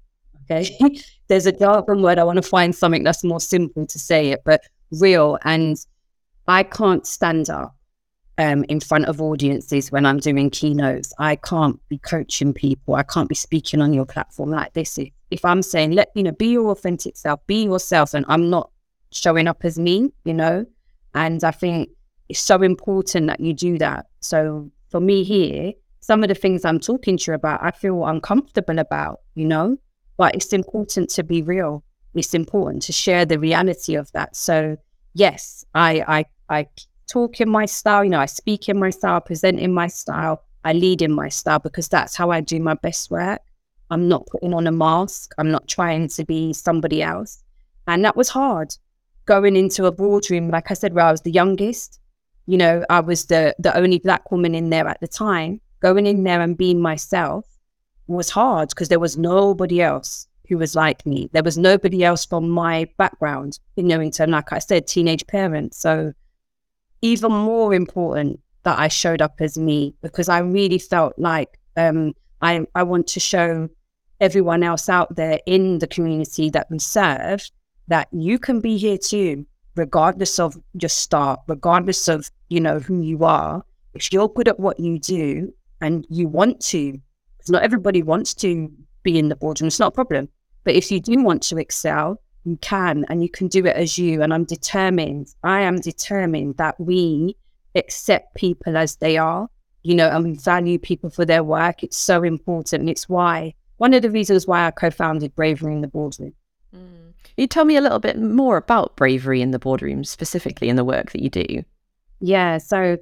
Okay. 0.50 0.76
There's 1.28 1.46
a 1.46 1.52
jargon 1.52 2.02
word. 2.02 2.18
I 2.18 2.24
want 2.24 2.36
to 2.36 2.42
find 2.42 2.74
something 2.74 3.04
that's 3.04 3.24
more 3.24 3.40
simple 3.40 3.86
to 3.86 3.98
say 3.98 4.30
it, 4.30 4.42
but 4.44 4.62
real. 4.90 5.38
And 5.44 5.78
I 6.46 6.62
can't 6.62 7.06
stand 7.06 7.48
up 7.48 7.74
um, 8.42 8.64
in 8.64 8.80
front 8.80 9.04
of 9.04 9.20
audiences 9.20 9.92
when 9.92 10.04
I'm 10.04 10.18
doing 10.18 10.50
keynotes. 10.50 11.12
I 11.18 11.36
can't 11.36 11.78
be 11.88 11.98
coaching 11.98 12.52
people. 12.52 12.96
I 12.96 13.04
can't 13.04 13.28
be 13.28 13.36
speaking 13.36 13.80
on 13.80 13.92
your 13.92 14.04
platform 14.04 14.50
like 14.50 14.72
this. 14.72 14.98
If, 14.98 15.10
if 15.30 15.44
I'm 15.44 15.62
saying, 15.62 15.92
let, 15.92 16.10
you 16.16 16.24
know, 16.24 16.32
be 16.32 16.48
your 16.48 16.70
authentic 16.72 17.16
self, 17.16 17.46
be 17.46 17.64
yourself, 17.64 18.14
and 18.14 18.26
I'm 18.28 18.50
not 18.50 18.70
showing 19.12 19.46
up 19.46 19.64
as 19.64 19.78
me, 19.78 20.12
you 20.24 20.34
know, 20.34 20.66
and 21.14 21.44
I 21.44 21.52
think 21.52 21.90
it's 22.28 22.40
so 22.40 22.62
important 22.62 23.28
that 23.28 23.38
you 23.38 23.54
do 23.54 23.78
that. 23.78 24.06
So 24.20 24.70
for 24.90 25.00
me 25.00 25.22
here, 25.22 25.72
some 26.00 26.24
of 26.24 26.28
the 26.28 26.34
things 26.34 26.64
I'm 26.64 26.80
talking 26.80 27.16
to 27.18 27.30
you 27.30 27.34
about, 27.34 27.62
I 27.62 27.70
feel 27.70 28.04
uncomfortable 28.04 28.80
about, 28.80 29.20
you 29.36 29.44
know, 29.44 29.76
but 30.16 30.34
it's 30.34 30.52
important 30.52 31.10
to 31.10 31.22
be 31.22 31.42
real. 31.42 31.84
It's 32.14 32.34
important 32.34 32.82
to 32.84 32.92
share 32.92 33.24
the 33.24 33.38
reality 33.38 33.94
of 33.94 34.10
that. 34.12 34.34
So 34.34 34.76
yes, 35.14 35.64
I 35.74 36.02
I 36.08 36.24
I 36.48 36.66
talk 37.12 37.40
in 37.40 37.48
my 37.48 37.66
style, 37.66 38.04
you 38.04 38.10
know, 38.10 38.20
I 38.20 38.26
speak 38.26 38.68
in 38.68 38.78
my 38.78 38.90
style, 38.90 39.20
present 39.20 39.60
in 39.60 39.72
my 39.72 39.88
style, 39.88 40.42
I 40.64 40.72
lead 40.72 41.02
in 41.02 41.12
my 41.12 41.28
style 41.28 41.58
because 41.58 41.88
that's 41.88 42.16
how 42.16 42.30
I 42.30 42.40
do 42.40 42.60
my 42.60 42.74
best 42.74 43.10
work. 43.10 43.40
I'm 43.90 44.08
not 44.08 44.26
putting 44.26 44.54
on 44.54 44.66
a 44.66 44.72
mask. 44.72 45.32
I'm 45.38 45.50
not 45.50 45.68
trying 45.68 46.08
to 46.08 46.24
be 46.24 46.52
somebody 46.52 47.02
else. 47.02 47.42
And 47.86 48.04
that 48.04 48.16
was 48.16 48.28
hard 48.28 48.74
going 49.26 49.56
into 49.56 49.86
a 49.86 49.92
boardroom, 49.92 50.50
like 50.50 50.70
I 50.70 50.74
said, 50.74 50.94
where 50.94 51.04
I 51.04 51.10
was 51.10 51.20
the 51.20 51.30
youngest 51.30 52.00
you 52.46 52.58
know, 52.58 52.84
I 52.90 53.00
was 53.00 53.26
the 53.26 53.54
the 53.58 53.76
only 53.76 53.98
black 53.98 54.30
woman 54.30 54.54
in 54.54 54.70
there 54.70 54.88
at 54.88 55.00
the 55.00 55.08
time. 55.08 55.60
Going 55.80 56.06
in 56.06 56.22
there 56.22 56.40
and 56.40 56.56
being 56.56 56.80
myself 56.80 57.46
was 58.06 58.30
hard 58.30 58.68
because 58.68 58.88
there 58.88 59.00
was 59.00 59.16
nobody 59.16 59.80
else 59.80 60.28
who 60.48 60.58
was 60.58 60.76
like 60.76 61.04
me. 61.06 61.28
There 61.32 61.42
was 61.42 61.58
nobody 61.58 62.04
else 62.04 62.24
from 62.24 62.48
my 62.48 62.88
background 62.98 63.58
in 63.76 63.88
Newington, 63.88 64.30
like 64.30 64.52
I 64.52 64.58
said, 64.58 64.86
teenage 64.86 65.26
parents. 65.26 65.78
So 65.78 66.12
even 67.02 67.32
more 67.32 67.74
important 67.74 68.40
that 68.62 68.78
I 68.78 68.88
showed 68.88 69.20
up 69.20 69.34
as 69.40 69.58
me 69.58 69.94
because 70.02 70.28
I 70.28 70.38
really 70.38 70.78
felt 70.78 71.14
like 71.18 71.58
um, 71.76 72.14
I 72.40 72.66
I 72.74 72.82
want 72.84 73.06
to 73.08 73.20
show 73.20 73.68
everyone 74.20 74.62
else 74.62 74.88
out 74.88 75.14
there 75.16 75.40
in 75.46 75.78
the 75.80 75.86
community 75.86 76.48
that 76.50 76.68
we 76.70 76.78
serve 76.78 77.50
that 77.88 78.08
you 78.12 78.38
can 78.38 78.60
be 78.60 78.76
here 78.76 78.96
too 78.96 79.44
regardless 79.76 80.38
of 80.38 80.56
your 80.80 80.88
start, 80.88 81.40
regardless 81.46 82.08
of, 82.08 82.30
you 82.48 82.60
know, 82.60 82.78
who 82.78 83.00
you 83.00 83.24
are, 83.24 83.64
if 83.94 84.12
you're 84.12 84.28
good 84.28 84.48
at 84.48 84.60
what 84.60 84.78
you 84.78 84.98
do 84.98 85.52
and 85.80 86.06
you 86.10 86.28
want 86.28 86.60
to, 86.60 86.92
because 87.36 87.50
not 87.50 87.62
everybody 87.62 88.02
wants 88.02 88.34
to 88.34 88.70
be 89.02 89.18
in 89.18 89.28
the 89.28 89.36
boardroom, 89.36 89.68
it's 89.68 89.78
not 89.78 89.88
a 89.88 89.92
problem. 89.92 90.28
But 90.64 90.74
if 90.74 90.90
you 90.90 91.00
do 91.00 91.22
want 91.22 91.42
to 91.44 91.58
excel, 91.58 92.20
you 92.44 92.56
can 92.58 93.04
and 93.08 93.22
you 93.22 93.30
can 93.30 93.48
do 93.48 93.64
it 93.66 93.76
as 93.76 93.98
you. 93.98 94.22
And 94.22 94.32
I'm 94.32 94.44
determined, 94.44 95.28
I 95.42 95.60
am 95.60 95.80
determined 95.80 96.56
that 96.56 96.78
we 96.78 97.36
accept 97.74 98.34
people 98.34 98.76
as 98.76 98.96
they 98.96 99.16
are, 99.16 99.48
you 99.82 99.94
know, 99.94 100.08
and 100.08 100.24
we 100.24 100.34
value 100.34 100.78
people 100.78 101.10
for 101.10 101.24
their 101.24 101.44
work. 101.44 101.82
It's 101.82 101.96
so 101.96 102.22
important. 102.22 102.80
And 102.80 102.90
it's 102.90 103.08
why, 103.08 103.54
one 103.78 103.94
of 103.94 104.02
the 104.02 104.10
reasons 104.10 104.46
why 104.46 104.66
I 104.66 104.70
co 104.70 104.90
founded 104.90 105.34
Bravery 105.34 105.72
in 105.72 105.80
the 105.80 105.88
Boardroom. 105.88 106.34
Mm 106.74 107.02
you 107.36 107.46
tell 107.46 107.64
me 107.64 107.76
a 107.76 107.80
little 107.80 107.98
bit 107.98 108.18
more 108.18 108.56
about 108.56 108.96
bravery 108.96 109.40
in 109.40 109.50
the 109.50 109.58
boardroom, 109.58 110.04
specifically 110.04 110.68
in 110.68 110.76
the 110.76 110.84
work 110.84 111.12
that 111.12 111.22
you 111.22 111.30
do? 111.30 111.64
Yeah. 112.20 112.58
So 112.58 112.98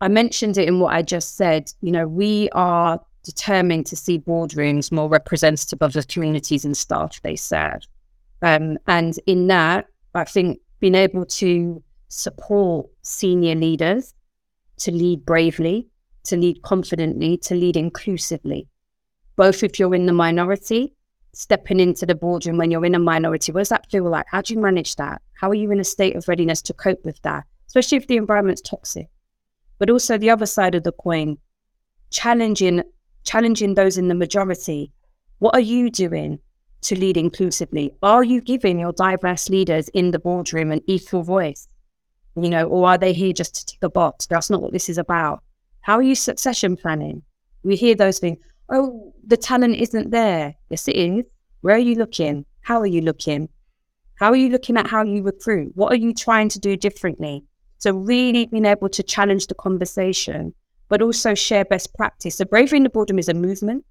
I 0.00 0.08
mentioned 0.08 0.58
it 0.58 0.68
in 0.68 0.80
what 0.80 0.94
I 0.94 1.02
just 1.02 1.36
said. 1.36 1.72
You 1.80 1.92
know, 1.92 2.06
we 2.06 2.48
are 2.50 3.00
determined 3.24 3.86
to 3.86 3.96
see 3.96 4.18
boardrooms 4.18 4.92
more 4.92 5.08
representative 5.08 5.80
of 5.80 5.94
the 5.94 6.02
communities 6.04 6.64
and 6.64 6.76
staff 6.76 7.20
they 7.22 7.36
serve. 7.36 7.82
Um, 8.44 8.76
and 8.86 9.18
in 9.26 9.46
that, 9.46 9.86
I 10.14 10.24
think 10.24 10.60
being 10.78 10.94
able 10.94 11.24
to 11.24 11.82
support 12.08 12.86
senior 13.00 13.54
leaders 13.54 14.14
to 14.80 14.92
lead 14.92 15.24
bravely, 15.24 15.88
to 16.24 16.36
lead 16.36 16.60
confidently, 16.60 17.38
to 17.38 17.54
lead 17.54 17.76
inclusively, 17.76 18.68
both 19.36 19.62
if 19.62 19.78
you're 19.78 19.94
in 19.94 20.04
the 20.04 20.12
minority 20.12 20.94
stepping 21.32 21.80
into 21.80 22.04
the 22.04 22.14
boardroom 22.14 22.58
when 22.58 22.70
you're 22.70 22.84
in 22.84 22.94
a 22.94 22.98
minority? 22.98 23.50
What 23.50 23.62
does 23.62 23.70
that 23.70 23.90
feel 23.90 24.08
like? 24.08 24.26
How 24.28 24.42
do 24.42 24.52
you 24.52 24.60
manage 24.60 24.96
that? 24.96 25.22
How 25.40 25.48
are 25.48 25.54
you 25.54 25.70
in 25.70 25.80
a 25.80 25.84
state 25.84 26.14
of 26.14 26.28
readiness 26.28 26.60
to 26.62 26.74
cope 26.74 27.02
with 27.02 27.20
that, 27.22 27.44
especially 27.66 27.96
if 27.96 28.06
the 28.06 28.18
environment's 28.18 28.60
toxic? 28.60 29.08
But 29.78 29.90
also 29.90 30.18
the 30.18 30.30
other 30.30 30.46
side 30.46 30.74
of 30.74 30.84
the 30.84 30.92
coin, 30.92 31.38
challenging 32.10 32.82
challenging 33.24 33.74
those 33.74 33.96
in 33.96 34.08
the 34.08 34.14
majority. 34.14 34.92
What 35.38 35.54
are 35.54 35.60
you 35.60 35.90
doing 35.90 36.40
to 36.84 36.98
lead 36.98 37.16
inclusively? 37.16 37.94
Are 38.02 38.24
you 38.24 38.40
giving 38.40 38.78
your 38.78 38.92
diverse 38.92 39.48
leaders 39.48 39.88
in 39.90 40.10
the 40.10 40.18
boardroom 40.18 40.70
an 40.70 40.80
equal 40.86 41.22
voice? 41.22 41.68
You 42.36 42.50
know, 42.50 42.64
or 42.64 42.88
are 42.88 42.98
they 42.98 43.12
here 43.12 43.32
just 43.32 43.54
to 43.54 43.66
tick 43.66 43.82
a 43.82 43.90
box? 43.90 44.26
That's 44.26 44.50
not 44.50 44.62
what 44.62 44.72
this 44.72 44.88
is 44.88 44.98
about. 44.98 45.42
How 45.82 45.96
are 45.96 46.02
you 46.02 46.14
succession 46.14 46.76
planning? 46.76 47.22
We 47.62 47.76
hear 47.76 47.94
those 47.94 48.18
things 48.18 48.38
oh, 48.70 49.12
the 49.26 49.36
talent 49.36 49.76
isn't 49.76 50.10
there. 50.10 50.54
Yes, 50.70 50.88
it 50.88 50.96
is. 50.96 51.24
Where 51.60 51.76
are 51.76 51.78
you 51.78 51.94
looking? 51.94 52.44
How 52.62 52.80
are 52.80 52.86
you 52.86 53.00
looking? 53.00 53.48
How 54.16 54.30
are 54.30 54.36
you 54.36 54.48
looking 54.48 54.76
at 54.76 54.86
how 54.86 55.02
you 55.02 55.22
recruit? 55.22 55.72
What 55.74 55.92
are 55.92 55.96
you 55.96 56.14
trying 56.14 56.48
to 56.50 56.58
do 56.58 56.76
differently? 56.76 57.44
So, 57.78 57.92
really 57.92 58.46
being 58.46 58.64
able 58.64 58.88
to 58.90 59.02
challenge 59.02 59.48
the 59.48 59.54
conversation, 59.54 60.54
but 60.88 61.02
also 61.02 61.34
share 61.34 61.64
best 61.64 61.94
practice. 61.94 62.36
So, 62.36 62.44
Bravery 62.44 62.78
in 62.78 62.84
the 62.84 62.90
Boardroom 62.90 63.18
is 63.18 63.28
a 63.28 63.34
movement. 63.34 63.84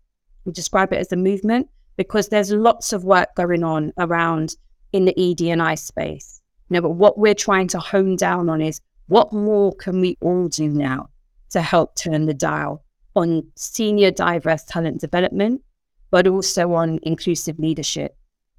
We 0.46 0.54
describe 0.54 0.94
it 0.94 0.98
as 0.98 1.12
a 1.12 1.16
movement 1.18 1.68
because 1.98 2.30
there's 2.30 2.52
lots 2.52 2.94
of 2.94 3.04
work 3.04 3.36
going 3.36 3.64
on 3.64 3.94
around 3.98 4.56
in 4.92 5.06
the 5.06 5.20
ED 5.20 5.42
and 5.52 5.62
I 5.62 5.76
space. 5.76 6.42
You 6.70 6.76
know, 6.76 6.82
but 6.82 6.92
what 6.92 7.18
we're 7.18 7.36
trying 7.36 7.68
to 7.70 7.80
hone 7.80 8.16
down 8.16 8.50
on 8.50 8.62
is 8.62 8.82
what 9.08 9.34
more 9.34 9.76
can 9.76 10.02
we 10.02 10.18
all 10.22 10.48
do 10.48 10.70
now 10.70 11.10
to 11.50 11.62
help 11.62 11.96
turn 11.96 12.26
the 12.26 12.34
dial 12.34 12.84
on 13.16 13.44
senior 13.56 14.12
diverse 14.12 14.64
talent 14.64 15.02
development, 15.02 15.62
but 16.10 16.28
also 16.28 16.74
on 16.74 17.00
inclusive 17.04 17.60
leadership? 17.60 18.16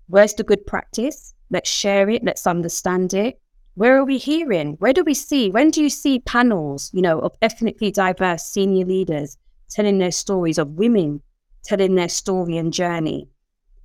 Where's 0.08 0.34
the 0.34 0.44
good 0.44 0.66
practice? 0.66 1.34
Let's 1.50 1.70
share 1.70 2.10
it. 2.10 2.22
Let's 2.24 2.46
understand 2.46 3.14
it. 3.14 3.40
Where 3.74 3.96
are 3.96 4.04
we 4.04 4.18
hearing? 4.18 4.74
Where 4.74 4.92
do 4.92 5.02
we 5.02 5.14
see? 5.14 5.50
When 5.50 5.70
do 5.70 5.82
you 5.82 5.90
see 5.90 6.20
panels, 6.20 6.90
you 6.92 7.02
know, 7.02 7.18
of 7.20 7.32
ethnically 7.42 7.90
diverse 7.90 8.44
senior 8.44 8.84
leaders 8.84 9.36
telling 9.68 9.98
their 9.98 10.12
stories 10.12 10.58
of 10.58 10.70
women 10.70 11.22
telling 11.64 11.94
their 11.94 12.08
story 12.08 12.56
and 12.56 12.72
journey? 12.72 13.28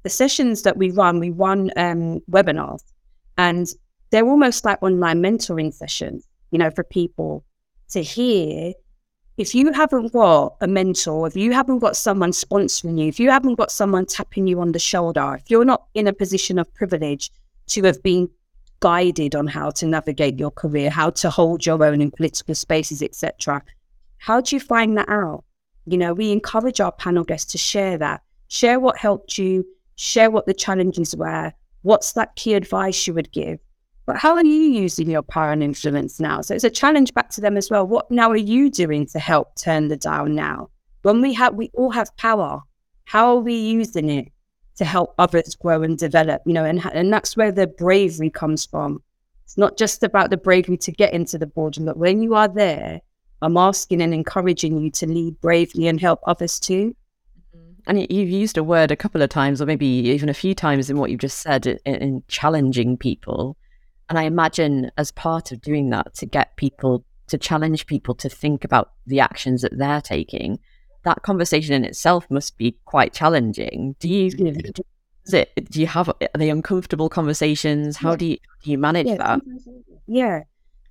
The 0.03 0.09
sessions 0.09 0.61
that 0.63 0.77
we 0.77 0.91
run, 0.91 1.19
we 1.19 1.29
run 1.29 1.71
um, 1.75 2.21
webinars, 2.31 2.81
and 3.37 3.67
they're 4.11 4.25
almost 4.25 4.65
like 4.65 4.81
online 4.81 5.21
mentoring 5.21 5.73
sessions, 5.73 6.27
you 6.51 6.59
know, 6.59 6.71
for 6.71 6.83
people 6.83 7.43
to 7.89 8.01
hear. 8.01 8.73
If 9.37 9.55
you 9.55 9.71
haven't 9.71 10.11
got 10.11 10.57
a 10.59 10.67
mentor, 10.67 11.25
if 11.27 11.35
you 11.35 11.53
haven't 11.53 11.79
got 11.79 11.95
someone 11.95 12.31
sponsoring 12.31 12.99
you, 12.99 13.07
if 13.07 13.19
you 13.19 13.29
haven't 13.29 13.55
got 13.55 13.71
someone 13.71 14.05
tapping 14.05 14.47
you 14.47 14.59
on 14.59 14.73
the 14.73 14.79
shoulder, 14.79 15.37
if 15.39 15.49
you're 15.49 15.63
not 15.63 15.85
in 15.93 16.07
a 16.07 16.13
position 16.13 16.59
of 16.59 16.73
privilege 16.73 17.31
to 17.67 17.83
have 17.83 18.03
been 18.03 18.29
guided 18.79 19.35
on 19.35 19.47
how 19.47 19.69
to 19.71 19.85
navigate 19.85 20.39
your 20.39 20.51
career, 20.51 20.89
how 20.89 21.09
to 21.09 21.29
hold 21.29 21.65
your 21.65 21.83
own 21.83 22.01
in 22.01 22.11
political 22.11 22.55
spaces, 22.55 23.01
etc. 23.01 23.63
How 24.17 24.41
do 24.41 24.55
you 24.55 24.59
find 24.59 24.97
that 24.97 25.09
out? 25.09 25.43
You 25.85 25.97
know, 25.97 26.13
we 26.13 26.31
encourage 26.31 26.79
our 26.79 26.91
panel 26.91 27.23
guests 27.23 27.51
to 27.53 27.57
share 27.57 27.97
that, 27.97 28.21
share 28.47 28.79
what 28.79 28.97
helped 28.97 29.37
you, 29.37 29.65
share 29.95 30.29
what 30.29 30.45
the 30.45 30.53
challenges 30.53 31.15
were, 31.15 31.53
what's 31.81 32.13
that 32.13 32.35
key 32.35 32.53
advice 32.53 33.07
you 33.07 33.13
would 33.13 33.31
give. 33.31 33.59
But 34.05 34.17
how 34.17 34.35
are 34.35 34.45
you 34.45 34.51
using 34.51 35.09
your 35.09 35.21
power 35.21 35.51
and 35.51 35.61
influence 35.61 36.19
now? 36.19 36.41
So 36.41 36.55
it's 36.55 36.63
a 36.63 36.69
challenge 36.69 37.13
back 37.13 37.29
to 37.31 37.41
them 37.41 37.57
as 37.57 37.69
well. 37.69 37.85
What 37.85 38.09
now 38.09 38.29
are 38.31 38.37
you 38.37 38.69
doing 38.69 39.05
to 39.07 39.19
help 39.19 39.55
turn 39.55 39.87
the 39.87 39.97
dial 39.97 40.25
now? 40.25 40.69
When 41.03 41.21
we 41.21 41.33
have, 41.33 41.53
we 41.53 41.69
all 41.73 41.91
have 41.91 42.15
power. 42.17 42.61
How 43.05 43.35
are 43.35 43.41
we 43.41 43.55
using 43.55 44.09
it? 44.09 44.31
to 44.79 44.85
help 44.85 45.13
others 45.17 45.55
grow 45.55 45.83
and 45.83 45.97
develop, 45.97 46.41
you 46.45 46.53
know, 46.53 46.63
and, 46.63 46.81
and 46.93 47.11
that's 47.11 47.35
where 47.35 47.51
the 47.51 47.67
bravery 47.67 48.29
comes 48.29 48.65
from. 48.65 49.03
It's 49.43 49.57
not 49.57 49.77
just 49.77 50.03
about 50.03 50.29
the 50.29 50.37
bravery 50.37 50.77
to 50.77 50.91
get 50.93 51.13
into 51.13 51.37
the 51.37 51.47
boardroom, 51.47 51.85
but 51.85 51.97
when 51.97 52.21
you 52.21 52.33
are 52.33 52.47
there, 52.47 53.01
I'm 53.41 53.57
asking 53.57 54.01
and 54.01 54.13
encouraging 54.13 54.79
you 54.79 54.91
to 54.91 55.07
lead 55.07 55.39
bravely 55.41 55.87
and 55.87 55.99
help 55.99 56.19
others 56.25 56.59
too. 56.59 56.95
Mm-hmm. 57.55 57.69
And 57.87 58.11
you've 58.11 58.29
used 58.29 58.57
a 58.57 58.63
word 58.63 58.91
a 58.91 58.95
couple 58.95 59.21
of 59.21 59.29
times, 59.29 59.61
or 59.61 59.65
maybe 59.65 59.85
even 59.85 60.29
a 60.29 60.33
few 60.33 60.53
times 60.53 60.89
in 60.89 60.97
what 60.97 61.09
you've 61.09 61.19
just 61.19 61.39
said, 61.39 61.65
in, 61.65 61.79
in 61.85 62.23
challenging 62.27 62.97
people. 62.97 63.57
And 64.09 64.17
I 64.17 64.23
imagine 64.23 64.91
as 64.97 65.11
part 65.11 65.51
of 65.51 65.61
doing 65.61 65.89
that, 65.91 66.13
to 66.15 66.25
get 66.25 66.55
people 66.57 67.05
to 67.27 67.37
challenge 67.37 67.85
people 67.85 68.15
to 68.15 68.29
think 68.29 68.63
about 68.63 68.91
the 69.05 69.19
actions 69.19 69.61
that 69.61 69.77
they're 69.77 70.01
taking, 70.01 70.59
that 71.03 71.21
conversation 71.21 71.73
in 71.73 71.85
itself 71.85 72.25
must 72.29 72.57
be 72.57 72.77
quite 72.85 73.13
challenging. 73.13 73.95
Do 73.99 74.09
you 74.09 74.27
is 75.25 75.33
it 75.33 75.51
do 75.69 75.79
you 75.79 75.87
have 75.87 76.09
are 76.09 76.15
they 76.33 76.49
uncomfortable 76.49 77.09
conversations? 77.09 77.97
How 77.97 78.11
yeah. 78.11 78.17
do 78.17 78.25
you 78.25 78.37
do 78.63 78.71
you 78.71 78.77
manage 78.77 79.07
yeah, 79.07 79.17
that? 79.17 79.41
Yeah. 80.07 80.43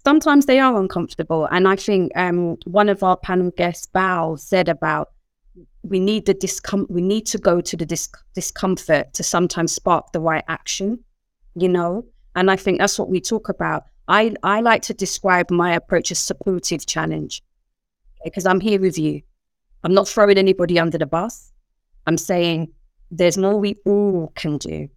Sometimes 0.05 0.47
they 0.47 0.59
are 0.59 0.81
uncomfortable. 0.81 1.47
And 1.51 1.69
I 1.69 1.77
think 1.77 2.13
um, 2.17 2.57
one 2.65 2.89
of 2.89 3.03
our 3.03 3.17
panel 3.17 3.51
guests, 3.57 3.89
Bao, 3.95 4.39
said 4.39 4.69
about 4.69 5.09
we 5.83 6.01
need 6.01 6.27
the 6.27 6.35
discom- 6.35 6.91
we 6.91 7.01
need 7.01 7.27
to 7.27 7.39
go 7.39 7.61
to 7.61 7.77
the 7.77 7.87
dis- 7.87 8.09
discomfort 8.35 9.13
to 9.15 9.23
sometimes 9.23 9.73
spark 9.73 10.13
the 10.13 10.21
right 10.21 10.45
action, 10.49 11.05
you 11.55 11.69
know? 11.69 12.05
And 12.37 12.51
I 12.51 12.57
think 12.57 12.79
that's 12.79 12.99
what 12.99 13.09
we 13.09 13.21
talk 13.21 13.49
about. 13.49 13.85
I, 14.07 14.35
I 14.43 14.61
like 14.61 14.83
to 14.83 14.95
describe 14.95 15.51
my 15.51 15.75
approach 15.75 16.11
as 16.11 16.19
supportive 16.19 16.87
challenge 16.87 17.43
because 18.25 18.47
I'm 18.47 18.61
here 18.61 18.81
with 18.81 18.99
you. 18.99 19.23
I'm 19.85 19.95
not 19.95 20.09
throwing 20.09 20.39
anybody 20.39 20.79
under 20.79 20.99
the 20.99 21.07
bus. 21.07 21.53
I'm 22.07 22.19
saying 22.19 22.73
there's 23.11 23.39
more 23.39 23.59
we 23.59 23.77
all 23.85 24.33
can 24.35 24.59
do. 24.59 24.89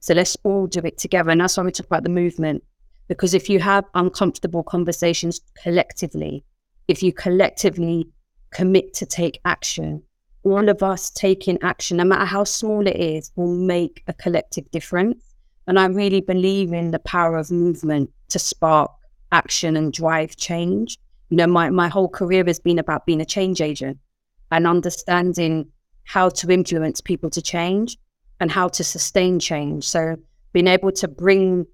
So 0.00 0.14
let's 0.14 0.36
all 0.44 0.66
do 0.66 0.80
it 0.84 0.98
together. 0.98 1.30
And 1.30 1.40
that's 1.40 1.56
why 1.56 1.62
we 1.64 1.72
talk 1.72 1.86
about 1.86 2.04
the 2.04 2.08
movement. 2.08 2.62
Because 3.10 3.34
if 3.34 3.50
you 3.50 3.58
have 3.58 3.86
uncomfortable 3.94 4.62
conversations 4.62 5.40
collectively, 5.60 6.44
if 6.86 7.02
you 7.02 7.12
collectively 7.12 8.06
commit 8.52 8.94
to 8.94 9.04
take 9.04 9.40
action, 9.44 10.04
all 10.44 10.68
of 10.68 10.80
us 10.80 11.10
taking 11.10 11.58
action, 11.60 11.96
no 11.96 12.04
matter 12.04 12.24
how 12.24 12.44
small 12.44 12.86
it 12.86 12.94
is, 12.94 13.32
will 13.34 13.52
make 13.52 14.04
a 14.06 14.12
collective 14.12 14.70
difference. 14.70 15.24
And 15.66 15.76
I 15.76 15.86
really 15.86 16.20
believe 16.20 16.72
in 16.72 16.92
the 16.92 17.00
power 17.00 17.36
of 17.36 17.50
movement 17.50 18.10
to 18.28 18.38
spark 18.38 18.92
action 19.32 19.76
and 19.76 19.92
drive 19.92 20.36
change. 20.36 20.96
You 21.30 21.38
know, 21.38 21.48
my, 21.48 21.68
my 21.68 21.88
whole 21.88 22.08
career 22.08 22.44
has 22.46 22.60
been 22.60 22.78
about 22.78 23.06
being 23.06 23.20
a 23.20 23.26
change 23.26 23.60
agent 23.60 23.98
and 24.52 24.68
understanding 24.68 25.66
how 26.04 26.28
to 26.28 26.48
influence 26.48 27.00
people 27.00 27.30
to 27.30 27.42
change 27.42 27.98
and 28.38 28.52
how 28.52 28.68
to 28.68 28.84
sustain 28.84 29.40
change. 29.40 29.82
So 29.82 30.14
being 30.52 30.68
able 30.68 30.92
to 30.92 31.08
bring 31.08 31.66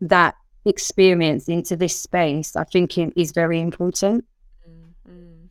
that 0.00 0.34
experience 0.68 1.48
into 1.48 1.76
this 1.76 1.98
space, 1.98 2.54
I 2.56 2.64
think 2.64 2.98
is 2.98 3.32
very 3.32 3.60
important. 3.60 4.24
Mm-hmm. 4.68 5.46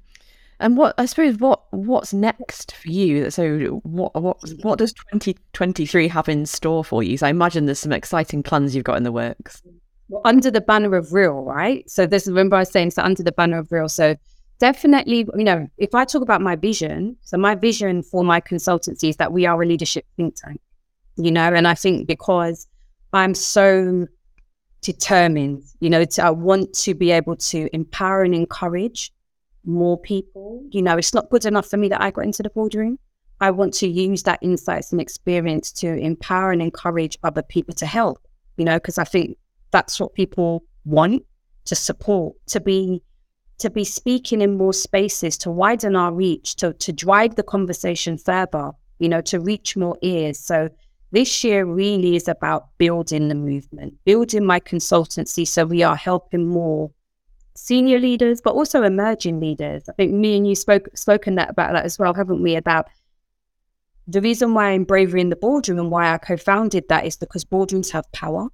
And 0.59 0.77
what 0.77 0.95
I 0.97 1.05
suppose 1.05 1.37
what 1.37 1.61
what's 1.71 2.13
next 2.13 2.75
for 2.75 2.89
you? 2.89 3.29
So 3.31 3.81
what 3.83 4.15
what 4.21 4.37
what 4.61 4.79
does 4.79 4.93
twenty 4.93 5.37
twenty 5.53 5.85
three 5.85 6.07
have 6.07 6.29
in 6.29 6.45
store 6.45 6.83
for 6.83 7.03
you? 7.03 7.17
So 7.17 7.27
I 7.27 7.29
imagine 7.29 7.65
there's 7.65 7.79
some 7.79 7.91
exciting 7.91 8.43
plans 8.43 8.75
you've 8.75 8.85
got 8.85 8.97
in 8.97 9.03
the 9.03 9.11
works. 9.11 9.61
Well, 10.09 10.21
under 10.23 10.49
the 10.49 10.61
banner 10.61 10.95
of 10.95 11.11
real, 11.11 11.43
right? 11.43 11.89
So 11.89 12.05
this 12.05 12.27
remember 12.27 12.55
I 12.55 12.59
was 12.59 12.71
saying 12.71 12.91
so 12.91 13.03
under 13.03 13.23
the 13.23 13.31
banner 13.31 13.57
of 13.59 13.71
real. 13.71 13.89
So 13.89 14.15
definitely, 14.59 15.27
you 15.35 15.43
know, 15.43 15.67
if 15.77 15.93
I 15.93 16.05
talk 16.05 16.21
about 16.21 16.41
my 16.41 16.55
vision, 16.55 17.17
so 17.21 17.37
my 17.37 17.55
vision 17.55 18.01
for 18.03 18.23
my 18.23 18.41
consultancy 18.41 19.09
is 19.09 19.17
that 19.17 19.33
we 19.33 19.45
are 19.45 19.61
a 19.61 19.65
leadership 19.65 20.05
think 20.15 20.35
tank, 20.35 20.61
you 21.17 21.29
know, 21.29 21.53
and 21.53 21.67
I 21.67 21.75
think 21.75 22.07
because 22.07 22.67
I'm 23.13 23.35
so 23.35 24.07
determined, 24.87 25.63
you 25.81 25.89
know, 25.89 26.05
I 26.17 26.29
want 26.29 26.73
to 26.85 26.93
be 26.93 27.11
able 27.11 27.35
to 27.35 27.67
empower 27.73 28.23
and 28.23 28.33
encourage 28.33 29.11
more 29.65 29.99
people. 29.99 30.63
You 30.71 30.81
know, 30.81 30.95
it's 30.95 31.13
not 31.13 31.29
good 31.29 31.45
enough 31.45 31.67
for 31.67 31.75
me 31.75 31.89
that 31.89 32.01
I 32.01 32.09
got 32.09 32.23
into 32.23 32.41
the 32.41 32.49
boardroom. 32.49 32.97
I 33.41 33.51
want 33.51 33.73
to 33.75 33.87
use 33.87 34.23
that 34.23 34.39
insights 34.41 34.93
and 34.93 35.01
experience 35.01 35.73
to 35.73 35.87
empower 35.93 36.53
and 36.53 36.61
encourage 36.61 37.17
other 37.21 37.43
people 37.43 37.75
to 37.75 37.85
help, 37.85 38.25
you 38.55 38.63
know, 38.63 38.77
because 38.77 38.97
I 38.97 39.03
think 39.03 39.37
that's 39.71 39.99
what 39.99 40.13
people 40.13 40.63
want 40.85 41.23
to 41.65 41.75
support, 41.75 42.37
to 42.47 42.61
be 42.61 43.03
to 43.59 43.69
be 43.69 43.83
speaking 43.83 44.41
in 44.41 44.57
more 44.57 44.71
spaces, 44.71 45.37
to 45.39 45.51
widen 45.51 45.97
our 45.97 46.13
reach, 46.13 46.55
to, 46.55 46.71
to 46.73 46.93
drive 46.93 47.35
the 47.35 47.43
conversation 47.43 48.17
further, 48.17 48.71
you 48.99 49.09
know, 49.09 49.19
to 49.19 49.39
reach 49.41 49.75
more 49.75 49.97
ears. 50.01 50.39
So 50.39 50.69
this 51.11 51.43
year 51.43 51.65
really 51.65 52.15
is 52.15 52.27
about 52.27 52.67
building 52.77 53.27
the 53.27 53.35
movement, 53.35 53.95
building 54.05 54.45
my 54.45 54.59
consultancy 54.59 55.47
so 55.47 55.65
we 55.65 55.83
are 55.83 55.95
helping 55.95 56.47
more 56.47 56.91
senior 57.55 57.99
leaders, 57.99 58.41
but 58.41 58.53
also 58.53 58.83
emerging 58.83 59.39
leaders. 59.39 59.87
I 59.89 59.93
think 59.93 60.13
me 60.13 60.37
and 60.37 60.47
you 60.47 60.55
spoke 60.55 60.89
spoken 60.95 61.35
that 61.35 61.49
about 61.49 61.73
that 61.73 61.85
as 61.85 61.97
well, 61.97 62.13
haven't 62.13 62.41
we? 62.41 62.55
About 62.55 62.87
the 64.07 64.21
reason 64.21 64.53
why 64.53 64.71
I'm 64.71 64.83
bravery 64.83 65.21
in 65.21 65.29
the 65.29 65.35
boardroom 65.35 65.79
and 65.79 65.91
why 65.91 66.13
I 66.13 66.17
co-founded 66.17 66.85
that 66.89 67.05
is 67.05 67.17
because 67.17 67.43
boardrooms 67.43 67.91
have 67.91 68.09
power. 68.11 68.47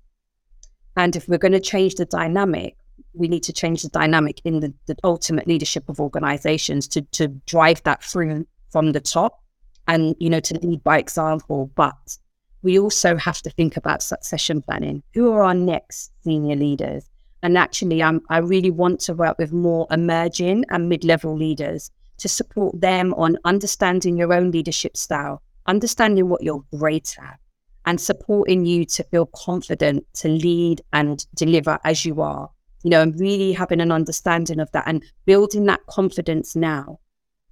And 0.95 1.15
if 1.15 1.27
we're 1.27 1.37
going 1.37 1.53
to 1.53 1.59
change 1.59 1.95
the 1.95 2.05
dynamic, 2.05 2.77
we 3.13 3.27
need 3.27 3.43
to 3.43 3.53
change 3.53 3.83
the 3.83 3.89
dynamic 3.89 4.41
in 4.43 4.59
the, 4.59 4.73
the 4.87 4.95
ultimate 5.03 5.47
leadership 5.47 5.87
of 5.89 5.99
organizations 5.99 6.87
to 6.89 7.01
to 7.01 7.27
drive 7.45 7.81
that 7.83 8.03
through 8.03 8.45
from 8.71 8.91
the 8.91 9.01
top 9.01 9.41
and 9.87 10.15
you 10.19 10.29
know 10.29 10.39
to 10.39 10.57
lead 10.59 10.83
by 10.83 10.97
example 10.97 11.71
but 11.75 12.17
we 12.63 12.79
also 12.79 13.15
have 13.17 13.41
to 13.43 13.49
think 13.49 13.77
about 13.77 14.01
succession 14.01 14.61
planning. 14.61 15.03
Who 15.13 15.31
are 15.31 15.43
our 15.43 15.53
next 15.53 16.11
senior 16.23 16.55
leaders? 16.55 17.09
And 17.43 17.57
actually 17.57 18.01
I'm, 18.01 18.21
i 18.29 18.37
really 18.37 18.71
want 18.71 19.01
to 19.01 19.13
work 19.13 19.37
with 19.37 19.51
more 19.51 19.85
emerging 19.91 20.63
and 20.69 20.89
mid-level 20.89 21.37
leaders 21.37 21.91
to 22.17 22.29
support 22.29 22.79
them 22.79 23.13
on 23.15 23.37
understanding 23.43 24.17
your 24.17 24.33
own 24.33 24.51
leadership 24.51 24.95
style 24.95 25.41
understanding 25.67 26.29
what 26.29 26.43
you're 26.43 26.63
great 26.77 27.15
at 27.19 27.39
and 27.85 27.99
supporting 27.99 28.65
you 28.65 28.85
to 28.85 29.03
feel 29.03 29.25
confident 29.27 30.05
to 30.13 30.29
lead 30.29 30.81
and 30.93 31.25
deliver 31.35 31.79
as 31.83 32.05
you 32.05 32.21
are. 32.21 32.49
You 32.83 32.89
know, 32.89 33.01
and 33.01 33.17
really 33.17 33.53
having 33.53 33.79
an 33.79 33.91
understanding 33.91 34.59
of 34.59 34.71
that 34.73 34.83
and 34.87 35.03
building 35.25 35.65
that 35.65 35.85
confidence 35.87 36.53
now, 36.55 36.99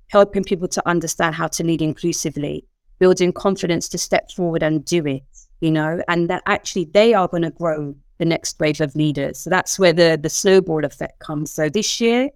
helping 0.09 0.43
people 0.43 0.67
to 0.69 0.87
understand 0.87 1.35
how 1.35 1.47
to 1.47 1.63
lead 1.63 1.81
inclusively, 1.81 2.65
building 3.01 3.33
confidence 3.33 3.89
to 3.89 3.97
step 3.97 4.31
forward 4.31 4.61
and 4.61 4.85
do 4.85 5.03
it, 5.07 5.23
you 5.59 5.71
know, 5.71 6.01
and 6.07 6.29
that 6.29 6.43
actually 6.45 6.85
they 6.85 7.15
are 7.15 7.27
going 7.27 7.41
to 7.41 7.49
grow 7.49 7.95
the 8.19 8.25
next 8.25 8.59
wave 8.59 8.79
of 8.79 8.95
leaders. 8.95 9.39
So 9.39 9.49
that's 9.49 9.79
where 9.79 9.91
the 9.91 10.19
the 10.21 10.29
snowball 10.29 10.85
effect 10.85 11.19
comes. 11.19 11.51
So 11.51 11.67
this 11.67 11.99
year, 11.99 12.29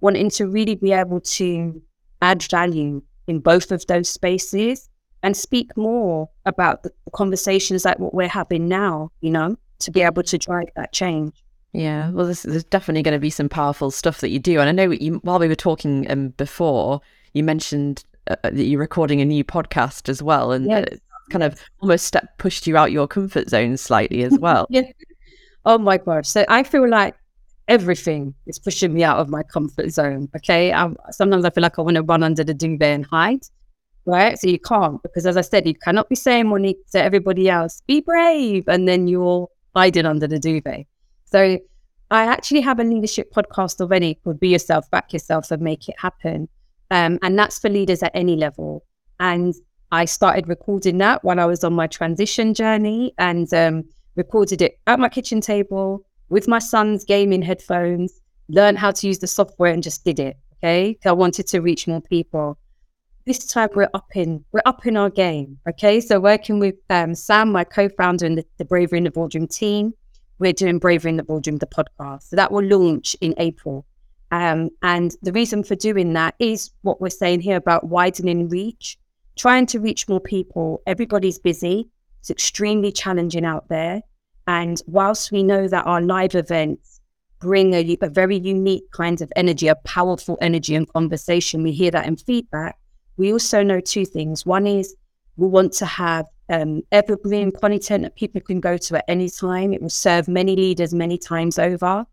wanting 0.00 0.28
to 0.30 0.46
really 0.46 0.74
be 0.74 0.92
able 0.92 1.20
to 1.20 1.82
add 2.20 2.42
value 2.42 3.02
in 3.26 3.40
both 3.40 3.72
of 3.72 3.86
those 3.86 4.10
spaces 4.10 4.90
and 5.22 5.34
speak 5.34 5.74
more 5.76 6.28
about 6.44 6.82
the 6.82 6.92
conversations 7.12 7.86
like 7.86 7.98
what 7.98 8.12
we're 8.12 8.28
having 8.28 8.68
now, 8.68 9.10
you 9.22 9.30
know, 9.30 9.56
to 9.78 9.90
be 9.90 10.02
able 10.02 10.22
to 10.22 10.36
drive 10.36 10.68
that 10.76 10.92
change. 10.92 11.42
Yeah, 11.72 12.10
well, 12.10 12.26
there's, 12.26 12.42
there's 12.42 12.64
definitely 12.64 13.02
going 13.02 13.14
to 13.14 13.20
be 13.20 13.30
some 13.30 13.48
powerful 13.48 13.90
stuff 13.90 14.20
that 14.20 14.30
you 14.30 14.38
do, 14.38 14.60
and 14.60 14.68
I 14.68 14.72
know 14.72 14.90
you, 14.90 15.20
while 15.22 15.38
we 15.38 15.48
were 15.48 15.54
talking 15.54 16.10
um, 16.10 16.28
before, 16.30 17.00
you 17.32 17.44
mentioned 17.44 18.04
uh, 18.28 18.36
that 18.42 18.64
you're 18.64 18.80
recording 18.80 19.20
a 19.20 19.24
new 19.24 19.44
podcast 19.44 20.08
as 20.08 20.22
well, 20.22 20.52
and 20.52 20.66
yes. 20.66 20.86
kind 21.30 21.42
of 21.42 21.60
almost 21.80 22.06
step 22.06 22.38
pushed 22.38 22.66
you 22.66 22.76
out 22.76 22.92
your 22.92 23.06
comfort 23.06 23.48
zone 23.48 23.76
slightly 23.76 24.22
as 24.22 24.38
well. 24.40 24.66
yeah. 24.70 24.82
Oh 25.64 25.78
my 25.78 25.98
gosh! 25.98 26.28
So 26.28 26.44
I 26.48 26.62
feel 26.62 26.88
like 26.88 27.14
everything 27.68 28.34
is 28.46 28.58
pushing 28.58 28.94
me 28.94 29.04
out 29.04 29.18
of 29.18 29.28
my 29.28 29.42
comfort 29.42 29.90
zone. 29.90 30.28
Okay, 30.36 30.72
I'm, 30.72 30.96
sometimes 31.10 31.44
I 31.44 31.50
feel 31.50 31.62
like 31.62 31.78
I 31.78 31.82
want 31.82 31.96
to 31.96 32.02
run 32.02 32.22
under 32.22 32.42
the 32.42 32.54
duvet 32.54 32.94
and 32.94 33.06
hide. 33.06 33.42
Right, 34.06 34.38
so 34.38 34.48
you 34.48 34.58
can't 34.58 35.02
because, 35.02 35.26
as 35.26 35.36
I 35.36 35.42
said, 35.42 35.66
you 35.66 35.74
cannot 35.74 36.08
be 36.08 36.16
saying 36.16 36.48
Monique 36.48 36.84
to 36.92 37.02
everybody 37.02 37.48
else, 37.50 37.82
"Be 37.86 38.00
brave," 38.00 38.64
and 38.68 38.88
then 38.88 39.06
you're 39.06 39.48
hiding 39.76 40.06
under 40.06 40.26
the 40.26 40.38
duvet. 40.38 40.86
So 41.26 41.58
I 42.10 42.24
actually 42.24 42.60
have 42.62 42.80
a 42.80 42.84
leadership 42.84 43.32
podcast 43.32 43.80
already 43.80 44.16
called 44.16 44.40
Be 44.40 44.48
Yourself, 44.48 44.90
Back 44.90 45.12
Yourself, 45.12 45.50
and 45.50 45.62
Make 45.62 45.88
It 45.88 45.94
Happen. 45.98 46.48
Um, 46.90 47.18
and 47.22 47.38
that's 47.38 47.58
for 47.58 47.68
leaders 47.68 48.02
at 48.02 48.12
any 48.14 48.36
level. 48.36 48.84
And 49.18 49.54
I 49.92 50.04
started 50.04 50.48
recording 50.48 50.98
that 50.98 51.24
while 51.24 51.40
I 51.40 51.46
was 51.46 51.64
on 51.64 51.72
my 51.72 51.86
transition 51.86 52.54
journey 52.54 53.12
and 53.18 53.52
um, 53.52 53.84
recorded 54.16 54.62
it 54.62 54.78
at 54.86 55.00
my 55.00 55.08
kitchen 55.08 55.40
table 55.40 56.04
with 56.28 56.46
my 56.48 56.58
son's 56.58 57.04
gaming 57.04 57.42
headphones, 57.42 58.20
learned 58.48 58.78
how 58.78 58.90
to 58.92 59.06
use 59.06 59.18
the 59.18 59.26
software 59.26 59.72
and 59.72 59.82
just 59.82 60.04
did 60.04 60.18
it. 60.18 60.36
Okay. 60.58 60.98
I 61.04 61.12
wanted 61.12 61.46
to 61.48 61.60
reach 61.60 61.86
more 61.86 62.00
people. 62.00 62.58
This 63.26 63.46
time 63.46 63.68
we're 63.74 63.90
up 63.94 64.08
in 64.14 64.44
we're 64.52 64.62
up 64.64 64.86
in 64.86 64.96
our 64.96 65.10
game. 65.10 65.58
Okay. 65.68 66.00
So 66.00 66.20
working 66.20 66.58
with 66.58 66.76
um, 66.88 67.14
Sam, 67.14 67.50
my 67.52 67.64
co-founder 67.64 68.26
and 68.26 68.38
the, 68.38 68.44
the 68.58 68.64
Bravery 68.64 68.98
in 68.98 69.04
the 69.04 69.10
Boardroom 69.10 69.46
team, 69.46 69.92
we're 70.38 70.52
doing 70.52 70.78
Bravery 70.78 71.10
in 71.10 71.16
the 71.16 71.22
Boardroom, 71.22 71.58
the 71.58 71.66
podcast. 71.66 72.24
So 72.24 72.36
that 72.36 72.52
will 72.52 72.64
launch 72.64 73.16
in 73.20 73.34
April. 73.38 73.86
Um, 74.30 74.70
and 74.82 75.14
the 75.22 75.32
reason 75.32 75.64
for 75.64 75.74
doing 75.74 76.12
that 76.12 76.34
is 76.38 76.70
what 76.82 77.00
we're 77.00 77.10
saying 77.10 77.40
here 77.40 77.56
about 77.56 77.88
widening 77.88 78.48
reach, 78.48 78.96
trying 79.36 79.66
to 79.66 79.80
reach 79.80 80.08
more 80.08 80.20
people. 80.20 80.82
Everybody's 80.86 81.38
busy. 81.38 81.88
It's 82.20 82.30
extremely 82.30 82.92
challenging 82.92 83.44
out 83.44 83.68
there. 83.68 84.02
And 84.46 84.80
whilst 84.86 85.32
we 85.32 85.42
know 85.42 85.68
that 85.68 85.86
our 85.86 86.00
live 86.00 86.34
events 86.34 87.00
bring 87.40 87.72
a, 87.74 87.96
a 88.02 88.08
very 88.08 88.36
unique 88.36 88.90
kind 88.92 89.20
of 89.20 89.32
energy, 89.34 89.68
a 89.68 89.74
powerful 89.76 90.38
energy 90.40 90.74
and 90.74 90.88
conversation, 90.92 91.62
we 91.62 91.72
hear 91.72 91.90
that 91.90 92.06
in 92.06 92.16
feedback. 92.16 92.76
We 93.16 93.32
also 93.32 93.62
know 93.62 93.80
two 93.80 94.04
things. 94.04 94.46
One 94.46 94.66
is 94.66 94.94
we 95.36 95.48
want 95.48 95.72
to 95.74 95.86
have 95.86 96.26
um, 96.50 96.82
evergreen 96.92 97.52
content 97.52 98.02
that 98.02 98.16
people 98.16 98.40
can 98.40 98.60
go 98.60 98.76
to 98.76 98.96
at 98.98 99.04
any 99.08 99.30
time. 99.30 99.72
It 99.72 99.80
will 99.80 99.88
serve 99.88 100.28
many 100.28 100.56
leaders 100.56 100.92
many 100.92 101.16
times 101.16 101.58
over. 101.58 102.06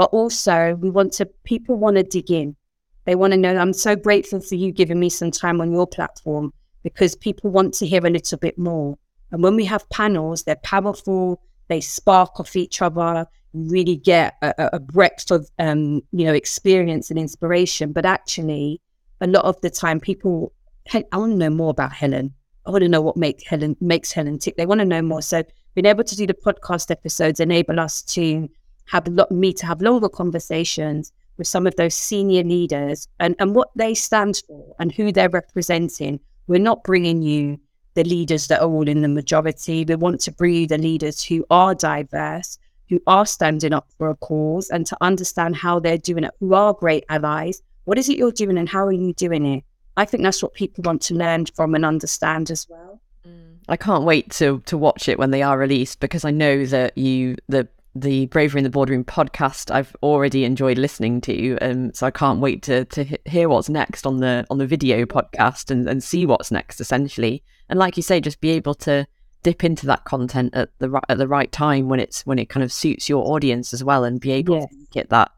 But 0.00 0.14
also, 0.14 0.76
we 0.76 0.88
want 0.88 1.12
to, 1.18 1.26
people 1.44 1.76
want 1.76 1.98
to 1.98 2.02
dig 2.02 2.30
in. 2.30 2.56
They 3.04 3.14
want 3.14 3.34
to 3.34 3.36
know, 3.36 3.54
I'm 3.54 3.74
so 3.74 3.94
grateful 3.94 4.40
for 4.40 4.54
you 4.54 4.72
giving 4.72 4.98
me 4.98 5.10
some 5.10 5.30
time 5.30 5.60
on 5.60 5.72
your 5.72 5.86
platform 5.86 6.54
because 6.82 7.14
people 7.14 7.50
want 7.50 7.74
to 7.74 7.86
hear 7.86 8.06
a 8.06 8.08
little 8.08 8.38
bit 8.38 8.56
more. 8.56 8.96
And 9.30 9.42
when 9.42 9.56
we 9.56 9.66
have 9.66 9.86
panels, 9.90 10.44
they're 10.44 10.56
powerful, 10.64 11.42
they 11.68 11.82
spark 11.82 12.40
off 12.40 12.56
each 12.56 12.80
other, 12.80 13.26
really 13.52 13.96
get 13.96 14.36
a, 14.40 14.70
a 14.72 14.80
breadth 14.80 15.30
of, 15.30 15.50
um, 15.58 16.00
you 16.12 16.24
know, 16.24 16.32
experience 16.32 17.10
and 17.10 17.18
inspiration. 17.18 17.92
But 17.92 18.06
actually, 18.06 18.80
a 19.20 19.26
lot 19.26 19.44
of 19.44 19.60
the 19.60 19.68
time, 19.68 20.00
people, 20.00 20.54
I 20.94 21.04
want 21.12 21.32
to 21.32 21.36
know 21.36 21.50
more 21.50 21.72
about 21.72 21.92
Helen. 21.92 22.32
I 22.64 22.70
want 22.70 22.84
to 22.84 22.88
know 22.88 23.02
what 23.02 23.18
make 23.18 23.46
Helen 23.46 23.76
makes 23.82 24.12
Helen 24.12 24.38
tick. 24.38 24.56
They 24.56 24.64
want 24.64 24.80
to 24.80 24.86
know 24.86 25.02
more. 25.02 25.20
So 25.20 25.42
being 25.74 25.84
able 25.84 26.04
to 26.04 26.16
do 26.16 26.26
the 26.26 26.32
podcast 26.32 26.90
episodes 26.90 27.38
enable 27.38 27.78
us 27.78 28.00
to 28.14 28.48
have 28.90 29.06
lot, 29.08 29.30
me 29.30 29.52
to 29.54 29.66
have 29.66 29.80
longer 29.80 30.08
conversations 30.08 31.12
with 31.36 31.46
some 31.46 31.66
of 31.66 31.76
those 31.76 31.94
senior 31.94 32.42
leaders 32.42 33.08
and, 33.18 33.34
and 33.38 33.54
what 33.54 33.70
they 33.76 33.94
stand 33.94 34.42
for 34.46 34.74
and 34.78 34.92
who 34.92 35.12
they're 35.12 35.28
representing. 35.28 36.20
We're 36.48 36.58
not 36.58 36.82
bringing 36.84 37.22
you 37.22 37.58
the 37.94 38.04
leaders 38.04 38.48
that 38.48 38.60
are 38.60 38.68
all 38.68 38.88
in 38.88 39.02
the 39.02 39.08
majority. 39.08 39.84
We 39.84 39.94
want 39.94 40.20
to 40.22 40.32
bring 40.32 40.54
you 40.54 40.66
the 40.66 40.78
leaders 40.78 41.22
who 41.22 41.46
are 41.50 41.74
diverse, 41.74 42.58
who 42.88 43.00
are 43.06 43.26
standing 43.26 43.72
up 43.72 43.88
for 43.96 44.10
a 44.10 44.16
cause 44.16 44.68
and 44.70 44.84
to 44.86 44.96
understand 45.00 45.56
how 45.56 45.78
they're 45.78 45.96
doing 45.96 46.24
it, 46.24 46.34
who 46.40 46.54
are 46.54 46.74
great 46.74 47.04
allies. 47.08 47.62
What 47.84 47.98
is 47.98 48.08
it 48.08 48.18
you're 48.18 48.32
doing 48.32 48.58
and 48.58 48.68
how 48.68 48.84
are 48.84 48.92
you 48.92 49.12
doing 49.14 49.46
it? 49.46 49.64
I 49.96 50.04
think 50.04 50.22
that's 50.22 50.42
what 50.42 50.54
people 50.54 50.82
want 50.82 51.02
to 51.02 51.14
learn 51.14 51.46
from 51.46 51.74
and 51.74 51.84
understand 51.84 52.50
as 52.50 52.66
well. 52.68 53.00
Mm. 53.26 53.58
I 53.68 53.76
can't 53.76 54.04
wait 54.04 54.30
to 54.32 54.62
to 54.66 54.76
watch 54.78 55.08
it 55.08 55.18
when 55.18 55.30
they 55.30 55.42
are 55.42 55.58
released 55.58 56.00
because 56.00 56.24
I 56.24 56.30
know 56.30 56.64
that 56.66 56.96
you 56.96 57.36
the 57.48 57.68
the 57.94 58.26
Bravery 58.26 58.60
in 58.60 58.64
the 58.64 58.70
Boardroom 58.70 59.04
podcast 59.04 59.70
I've 59.70 59.94
already 60.02 60.44
enjoyed 60.44 60.78
listening 60.78 61.20
to, 61.22 61.58
um, 61.58 61.92
so 61.92 62.06
I 62.06 62.10
can't 62.10 62.40
wait 62.40 62.62
to 62.64 62.84
to 62.84 63.18
hear 63.24 63.48
what's 63.48 63.68
next 63.68 64.06
on 64.06 64.18
the 64.18 64.46
on 64.50 64.58
the 64.58 64.66
video 64.66 65.04
podcast 65.04 65.70
and, 65.70 65.88
and 65.88 66.02
see 66.02 66.26
what's 66.26 66.50
next 66.50 66.80
essentially. 66.80 67.42
And 67.68 67.78
like 67.78 67.96
you 67.96 68.02
say, 68.02 68.20
just 68.20 68.40
be 68.40 68.50
able 68.50 68.74
to 68.76 69.06
dip 69.42 69.64
into 69.64 69.86
that 69.86 70.04
content 70.04 70.54
at 70.54 70.68
the 70.78 71.00
at 71.08 71.18
the 71.18 71.26
right 71.26 71.50
time 71.50 71.88
when 71.88 71.98
it's 71.98 72.24
when 72.26 72.38
it 72.38 72.48
kind 72.48 72.62
of 72.62 72.72
suits 72.72 73.08
your 73.08 73.26
audience 73.26 73.72
as 73.72 73.82
well, 73.82 74.04
and 74.04 74.20
be 74.20 74.32
able 74.32 74.60
yes. 74.60 74.70
to 74.70 74.86
get 74.92 75.10
that, 75.10 75.32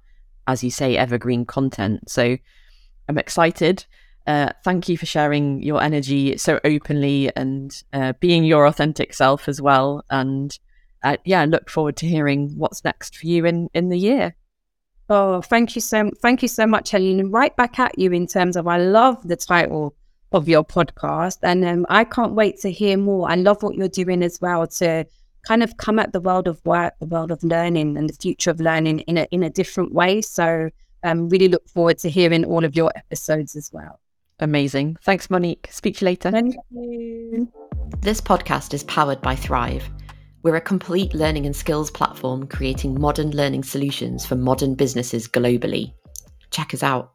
as 0.46 0.62
you 0.62 0.70
say, 0.70 0.96
evergreen 0.96 1.46
content. 1.46 2.10
So 2.10 2.36
I'm 3.08 3.18
excited. 3.18 3.86
Uh, 4.26 4.50
thank 4.62 4.88
you 4.88 4.96
for 4.96 5.06
sharing 5.06 5.62
your 5.62 5.82
energy 5.82 6.36
so 6.36 6.60
openly 6.64 7.34
and 7.34 7.82
uh, 7.92 8.12
being 8.20 8.44
your 8.44 8.66
authentic 8.66 9.14
self 9.14 9.48
as 9.48 9.60
well. 9.60 10.04
And 10.10 10.56
uh, 11.02 11.16
yeah, 11.24 11.44
look 11.44 11.68
forward 11.68 11.96
to 11.98 12.06
hearing 12.06 12.50
what's 12.56 12.84
next 12.84 13.16
for 13.16 13.26
you 13.26 13.44
in 13.44 13.68
in 13.74 13.88
the 13.88 13.98
year. 13.98 14.34
Oh, 15.08 15.42
thank 15.42 15.74
you 15.74 15.80
so 15.80 16.10
thank 16.20 16.42
you 16.42 16.48
so 16.48 16.66
much, 16.66 16.90
Helen. 16.90 17.30
Right 17.30 17.54
back 17.56 17.78
at 17.78 17.98
you 17.98 18.12
in 18.12 18.26
terms 18.26 18.56
of 18.56 18.66
I 18.66 18.78
love 18.78 19.26
the 19.26 19.36
title 19.36 19.94
of 20.32 20.48
your 20.48 20.64
podcast, 20.64 21.38
and 21.42 21.64
um, 21.64 21.86
I 21.88 22.04
can't 22.04 22.34
wait 22.34 22.60
to 22.60 22.70
hear 22.70 22.96
more. 22.96 23.30
I 23.30 23.34
love 23.34 23.62
what 23.62 23.74
you're 23.74 23.88
doing 23.88 24.22
as 24.22 24.40
well 24.40 24.66
to 24.66 25.04
kind 25.46 25.62
of 25.62 25.76
come 25.76 25.98
at 25.98 26.12
the 26.12 26.20
world 26.20 26.46
of 26.46 26.64
work, 26.64 26.94
the 27.00 27.06
world 27.06 27.30
of 27.30 27.42
learning, 27.42 27.96
and 27.96 28.08
the 28.08 28.14
future 28.14 28.50
of 28.50 28.60
learning 28.60 29.00
in 29.00 29.18
a 29.18 29.26
in 29.30 29.42
a 29.42 29.50
different 29.50 29.92
way. 29.92 30.22
So, 30.22 30.70
um, 31.02 31.28
really 31.28 31.48
look 31.48 31.68
forward 31.68 31.98
to 31.98 32.08
hearing 32.08 32.44
all 32.44 32.64
of 32.64 32.76
your 32.76 32.92
episodes 32.96 33.56
as 33.56 33.70
well. 33.72 33.98
Amazing. 34.38 34.96
Thanks, 35.02 35.28
Monique. 35.30 35.68
Speak 35.70 35.98
to 35.98 36.04
you 36.04 36.06
later. 36.06 36.30
Thank 36.30 36.56
you. 36.70 37.52
This 38.00 38.20
podcast 38.20 38.72
is 38.72 38.82
powered 38.84 39.20
by 39.20 39.36
Thrive 39.36 39.88
we're 40.42 40.56
a 40.56 40.60
complete 40.60 41.14
learning 41.14 41.46
and 41.46 41.54
skills 41.54 41.90
platform 41.90 42.46
creating 42.46 43.00
modern 43.00 43.30
learning 43.30 43.62
solutions 43.62 44.26
for 44.26 44.34
modern 44.34 44.74
businesses 44.74 45.28
globally. 45.28 45.92
Check 46.50 46.74
us 46.74 46.82
out. 46.82 47.12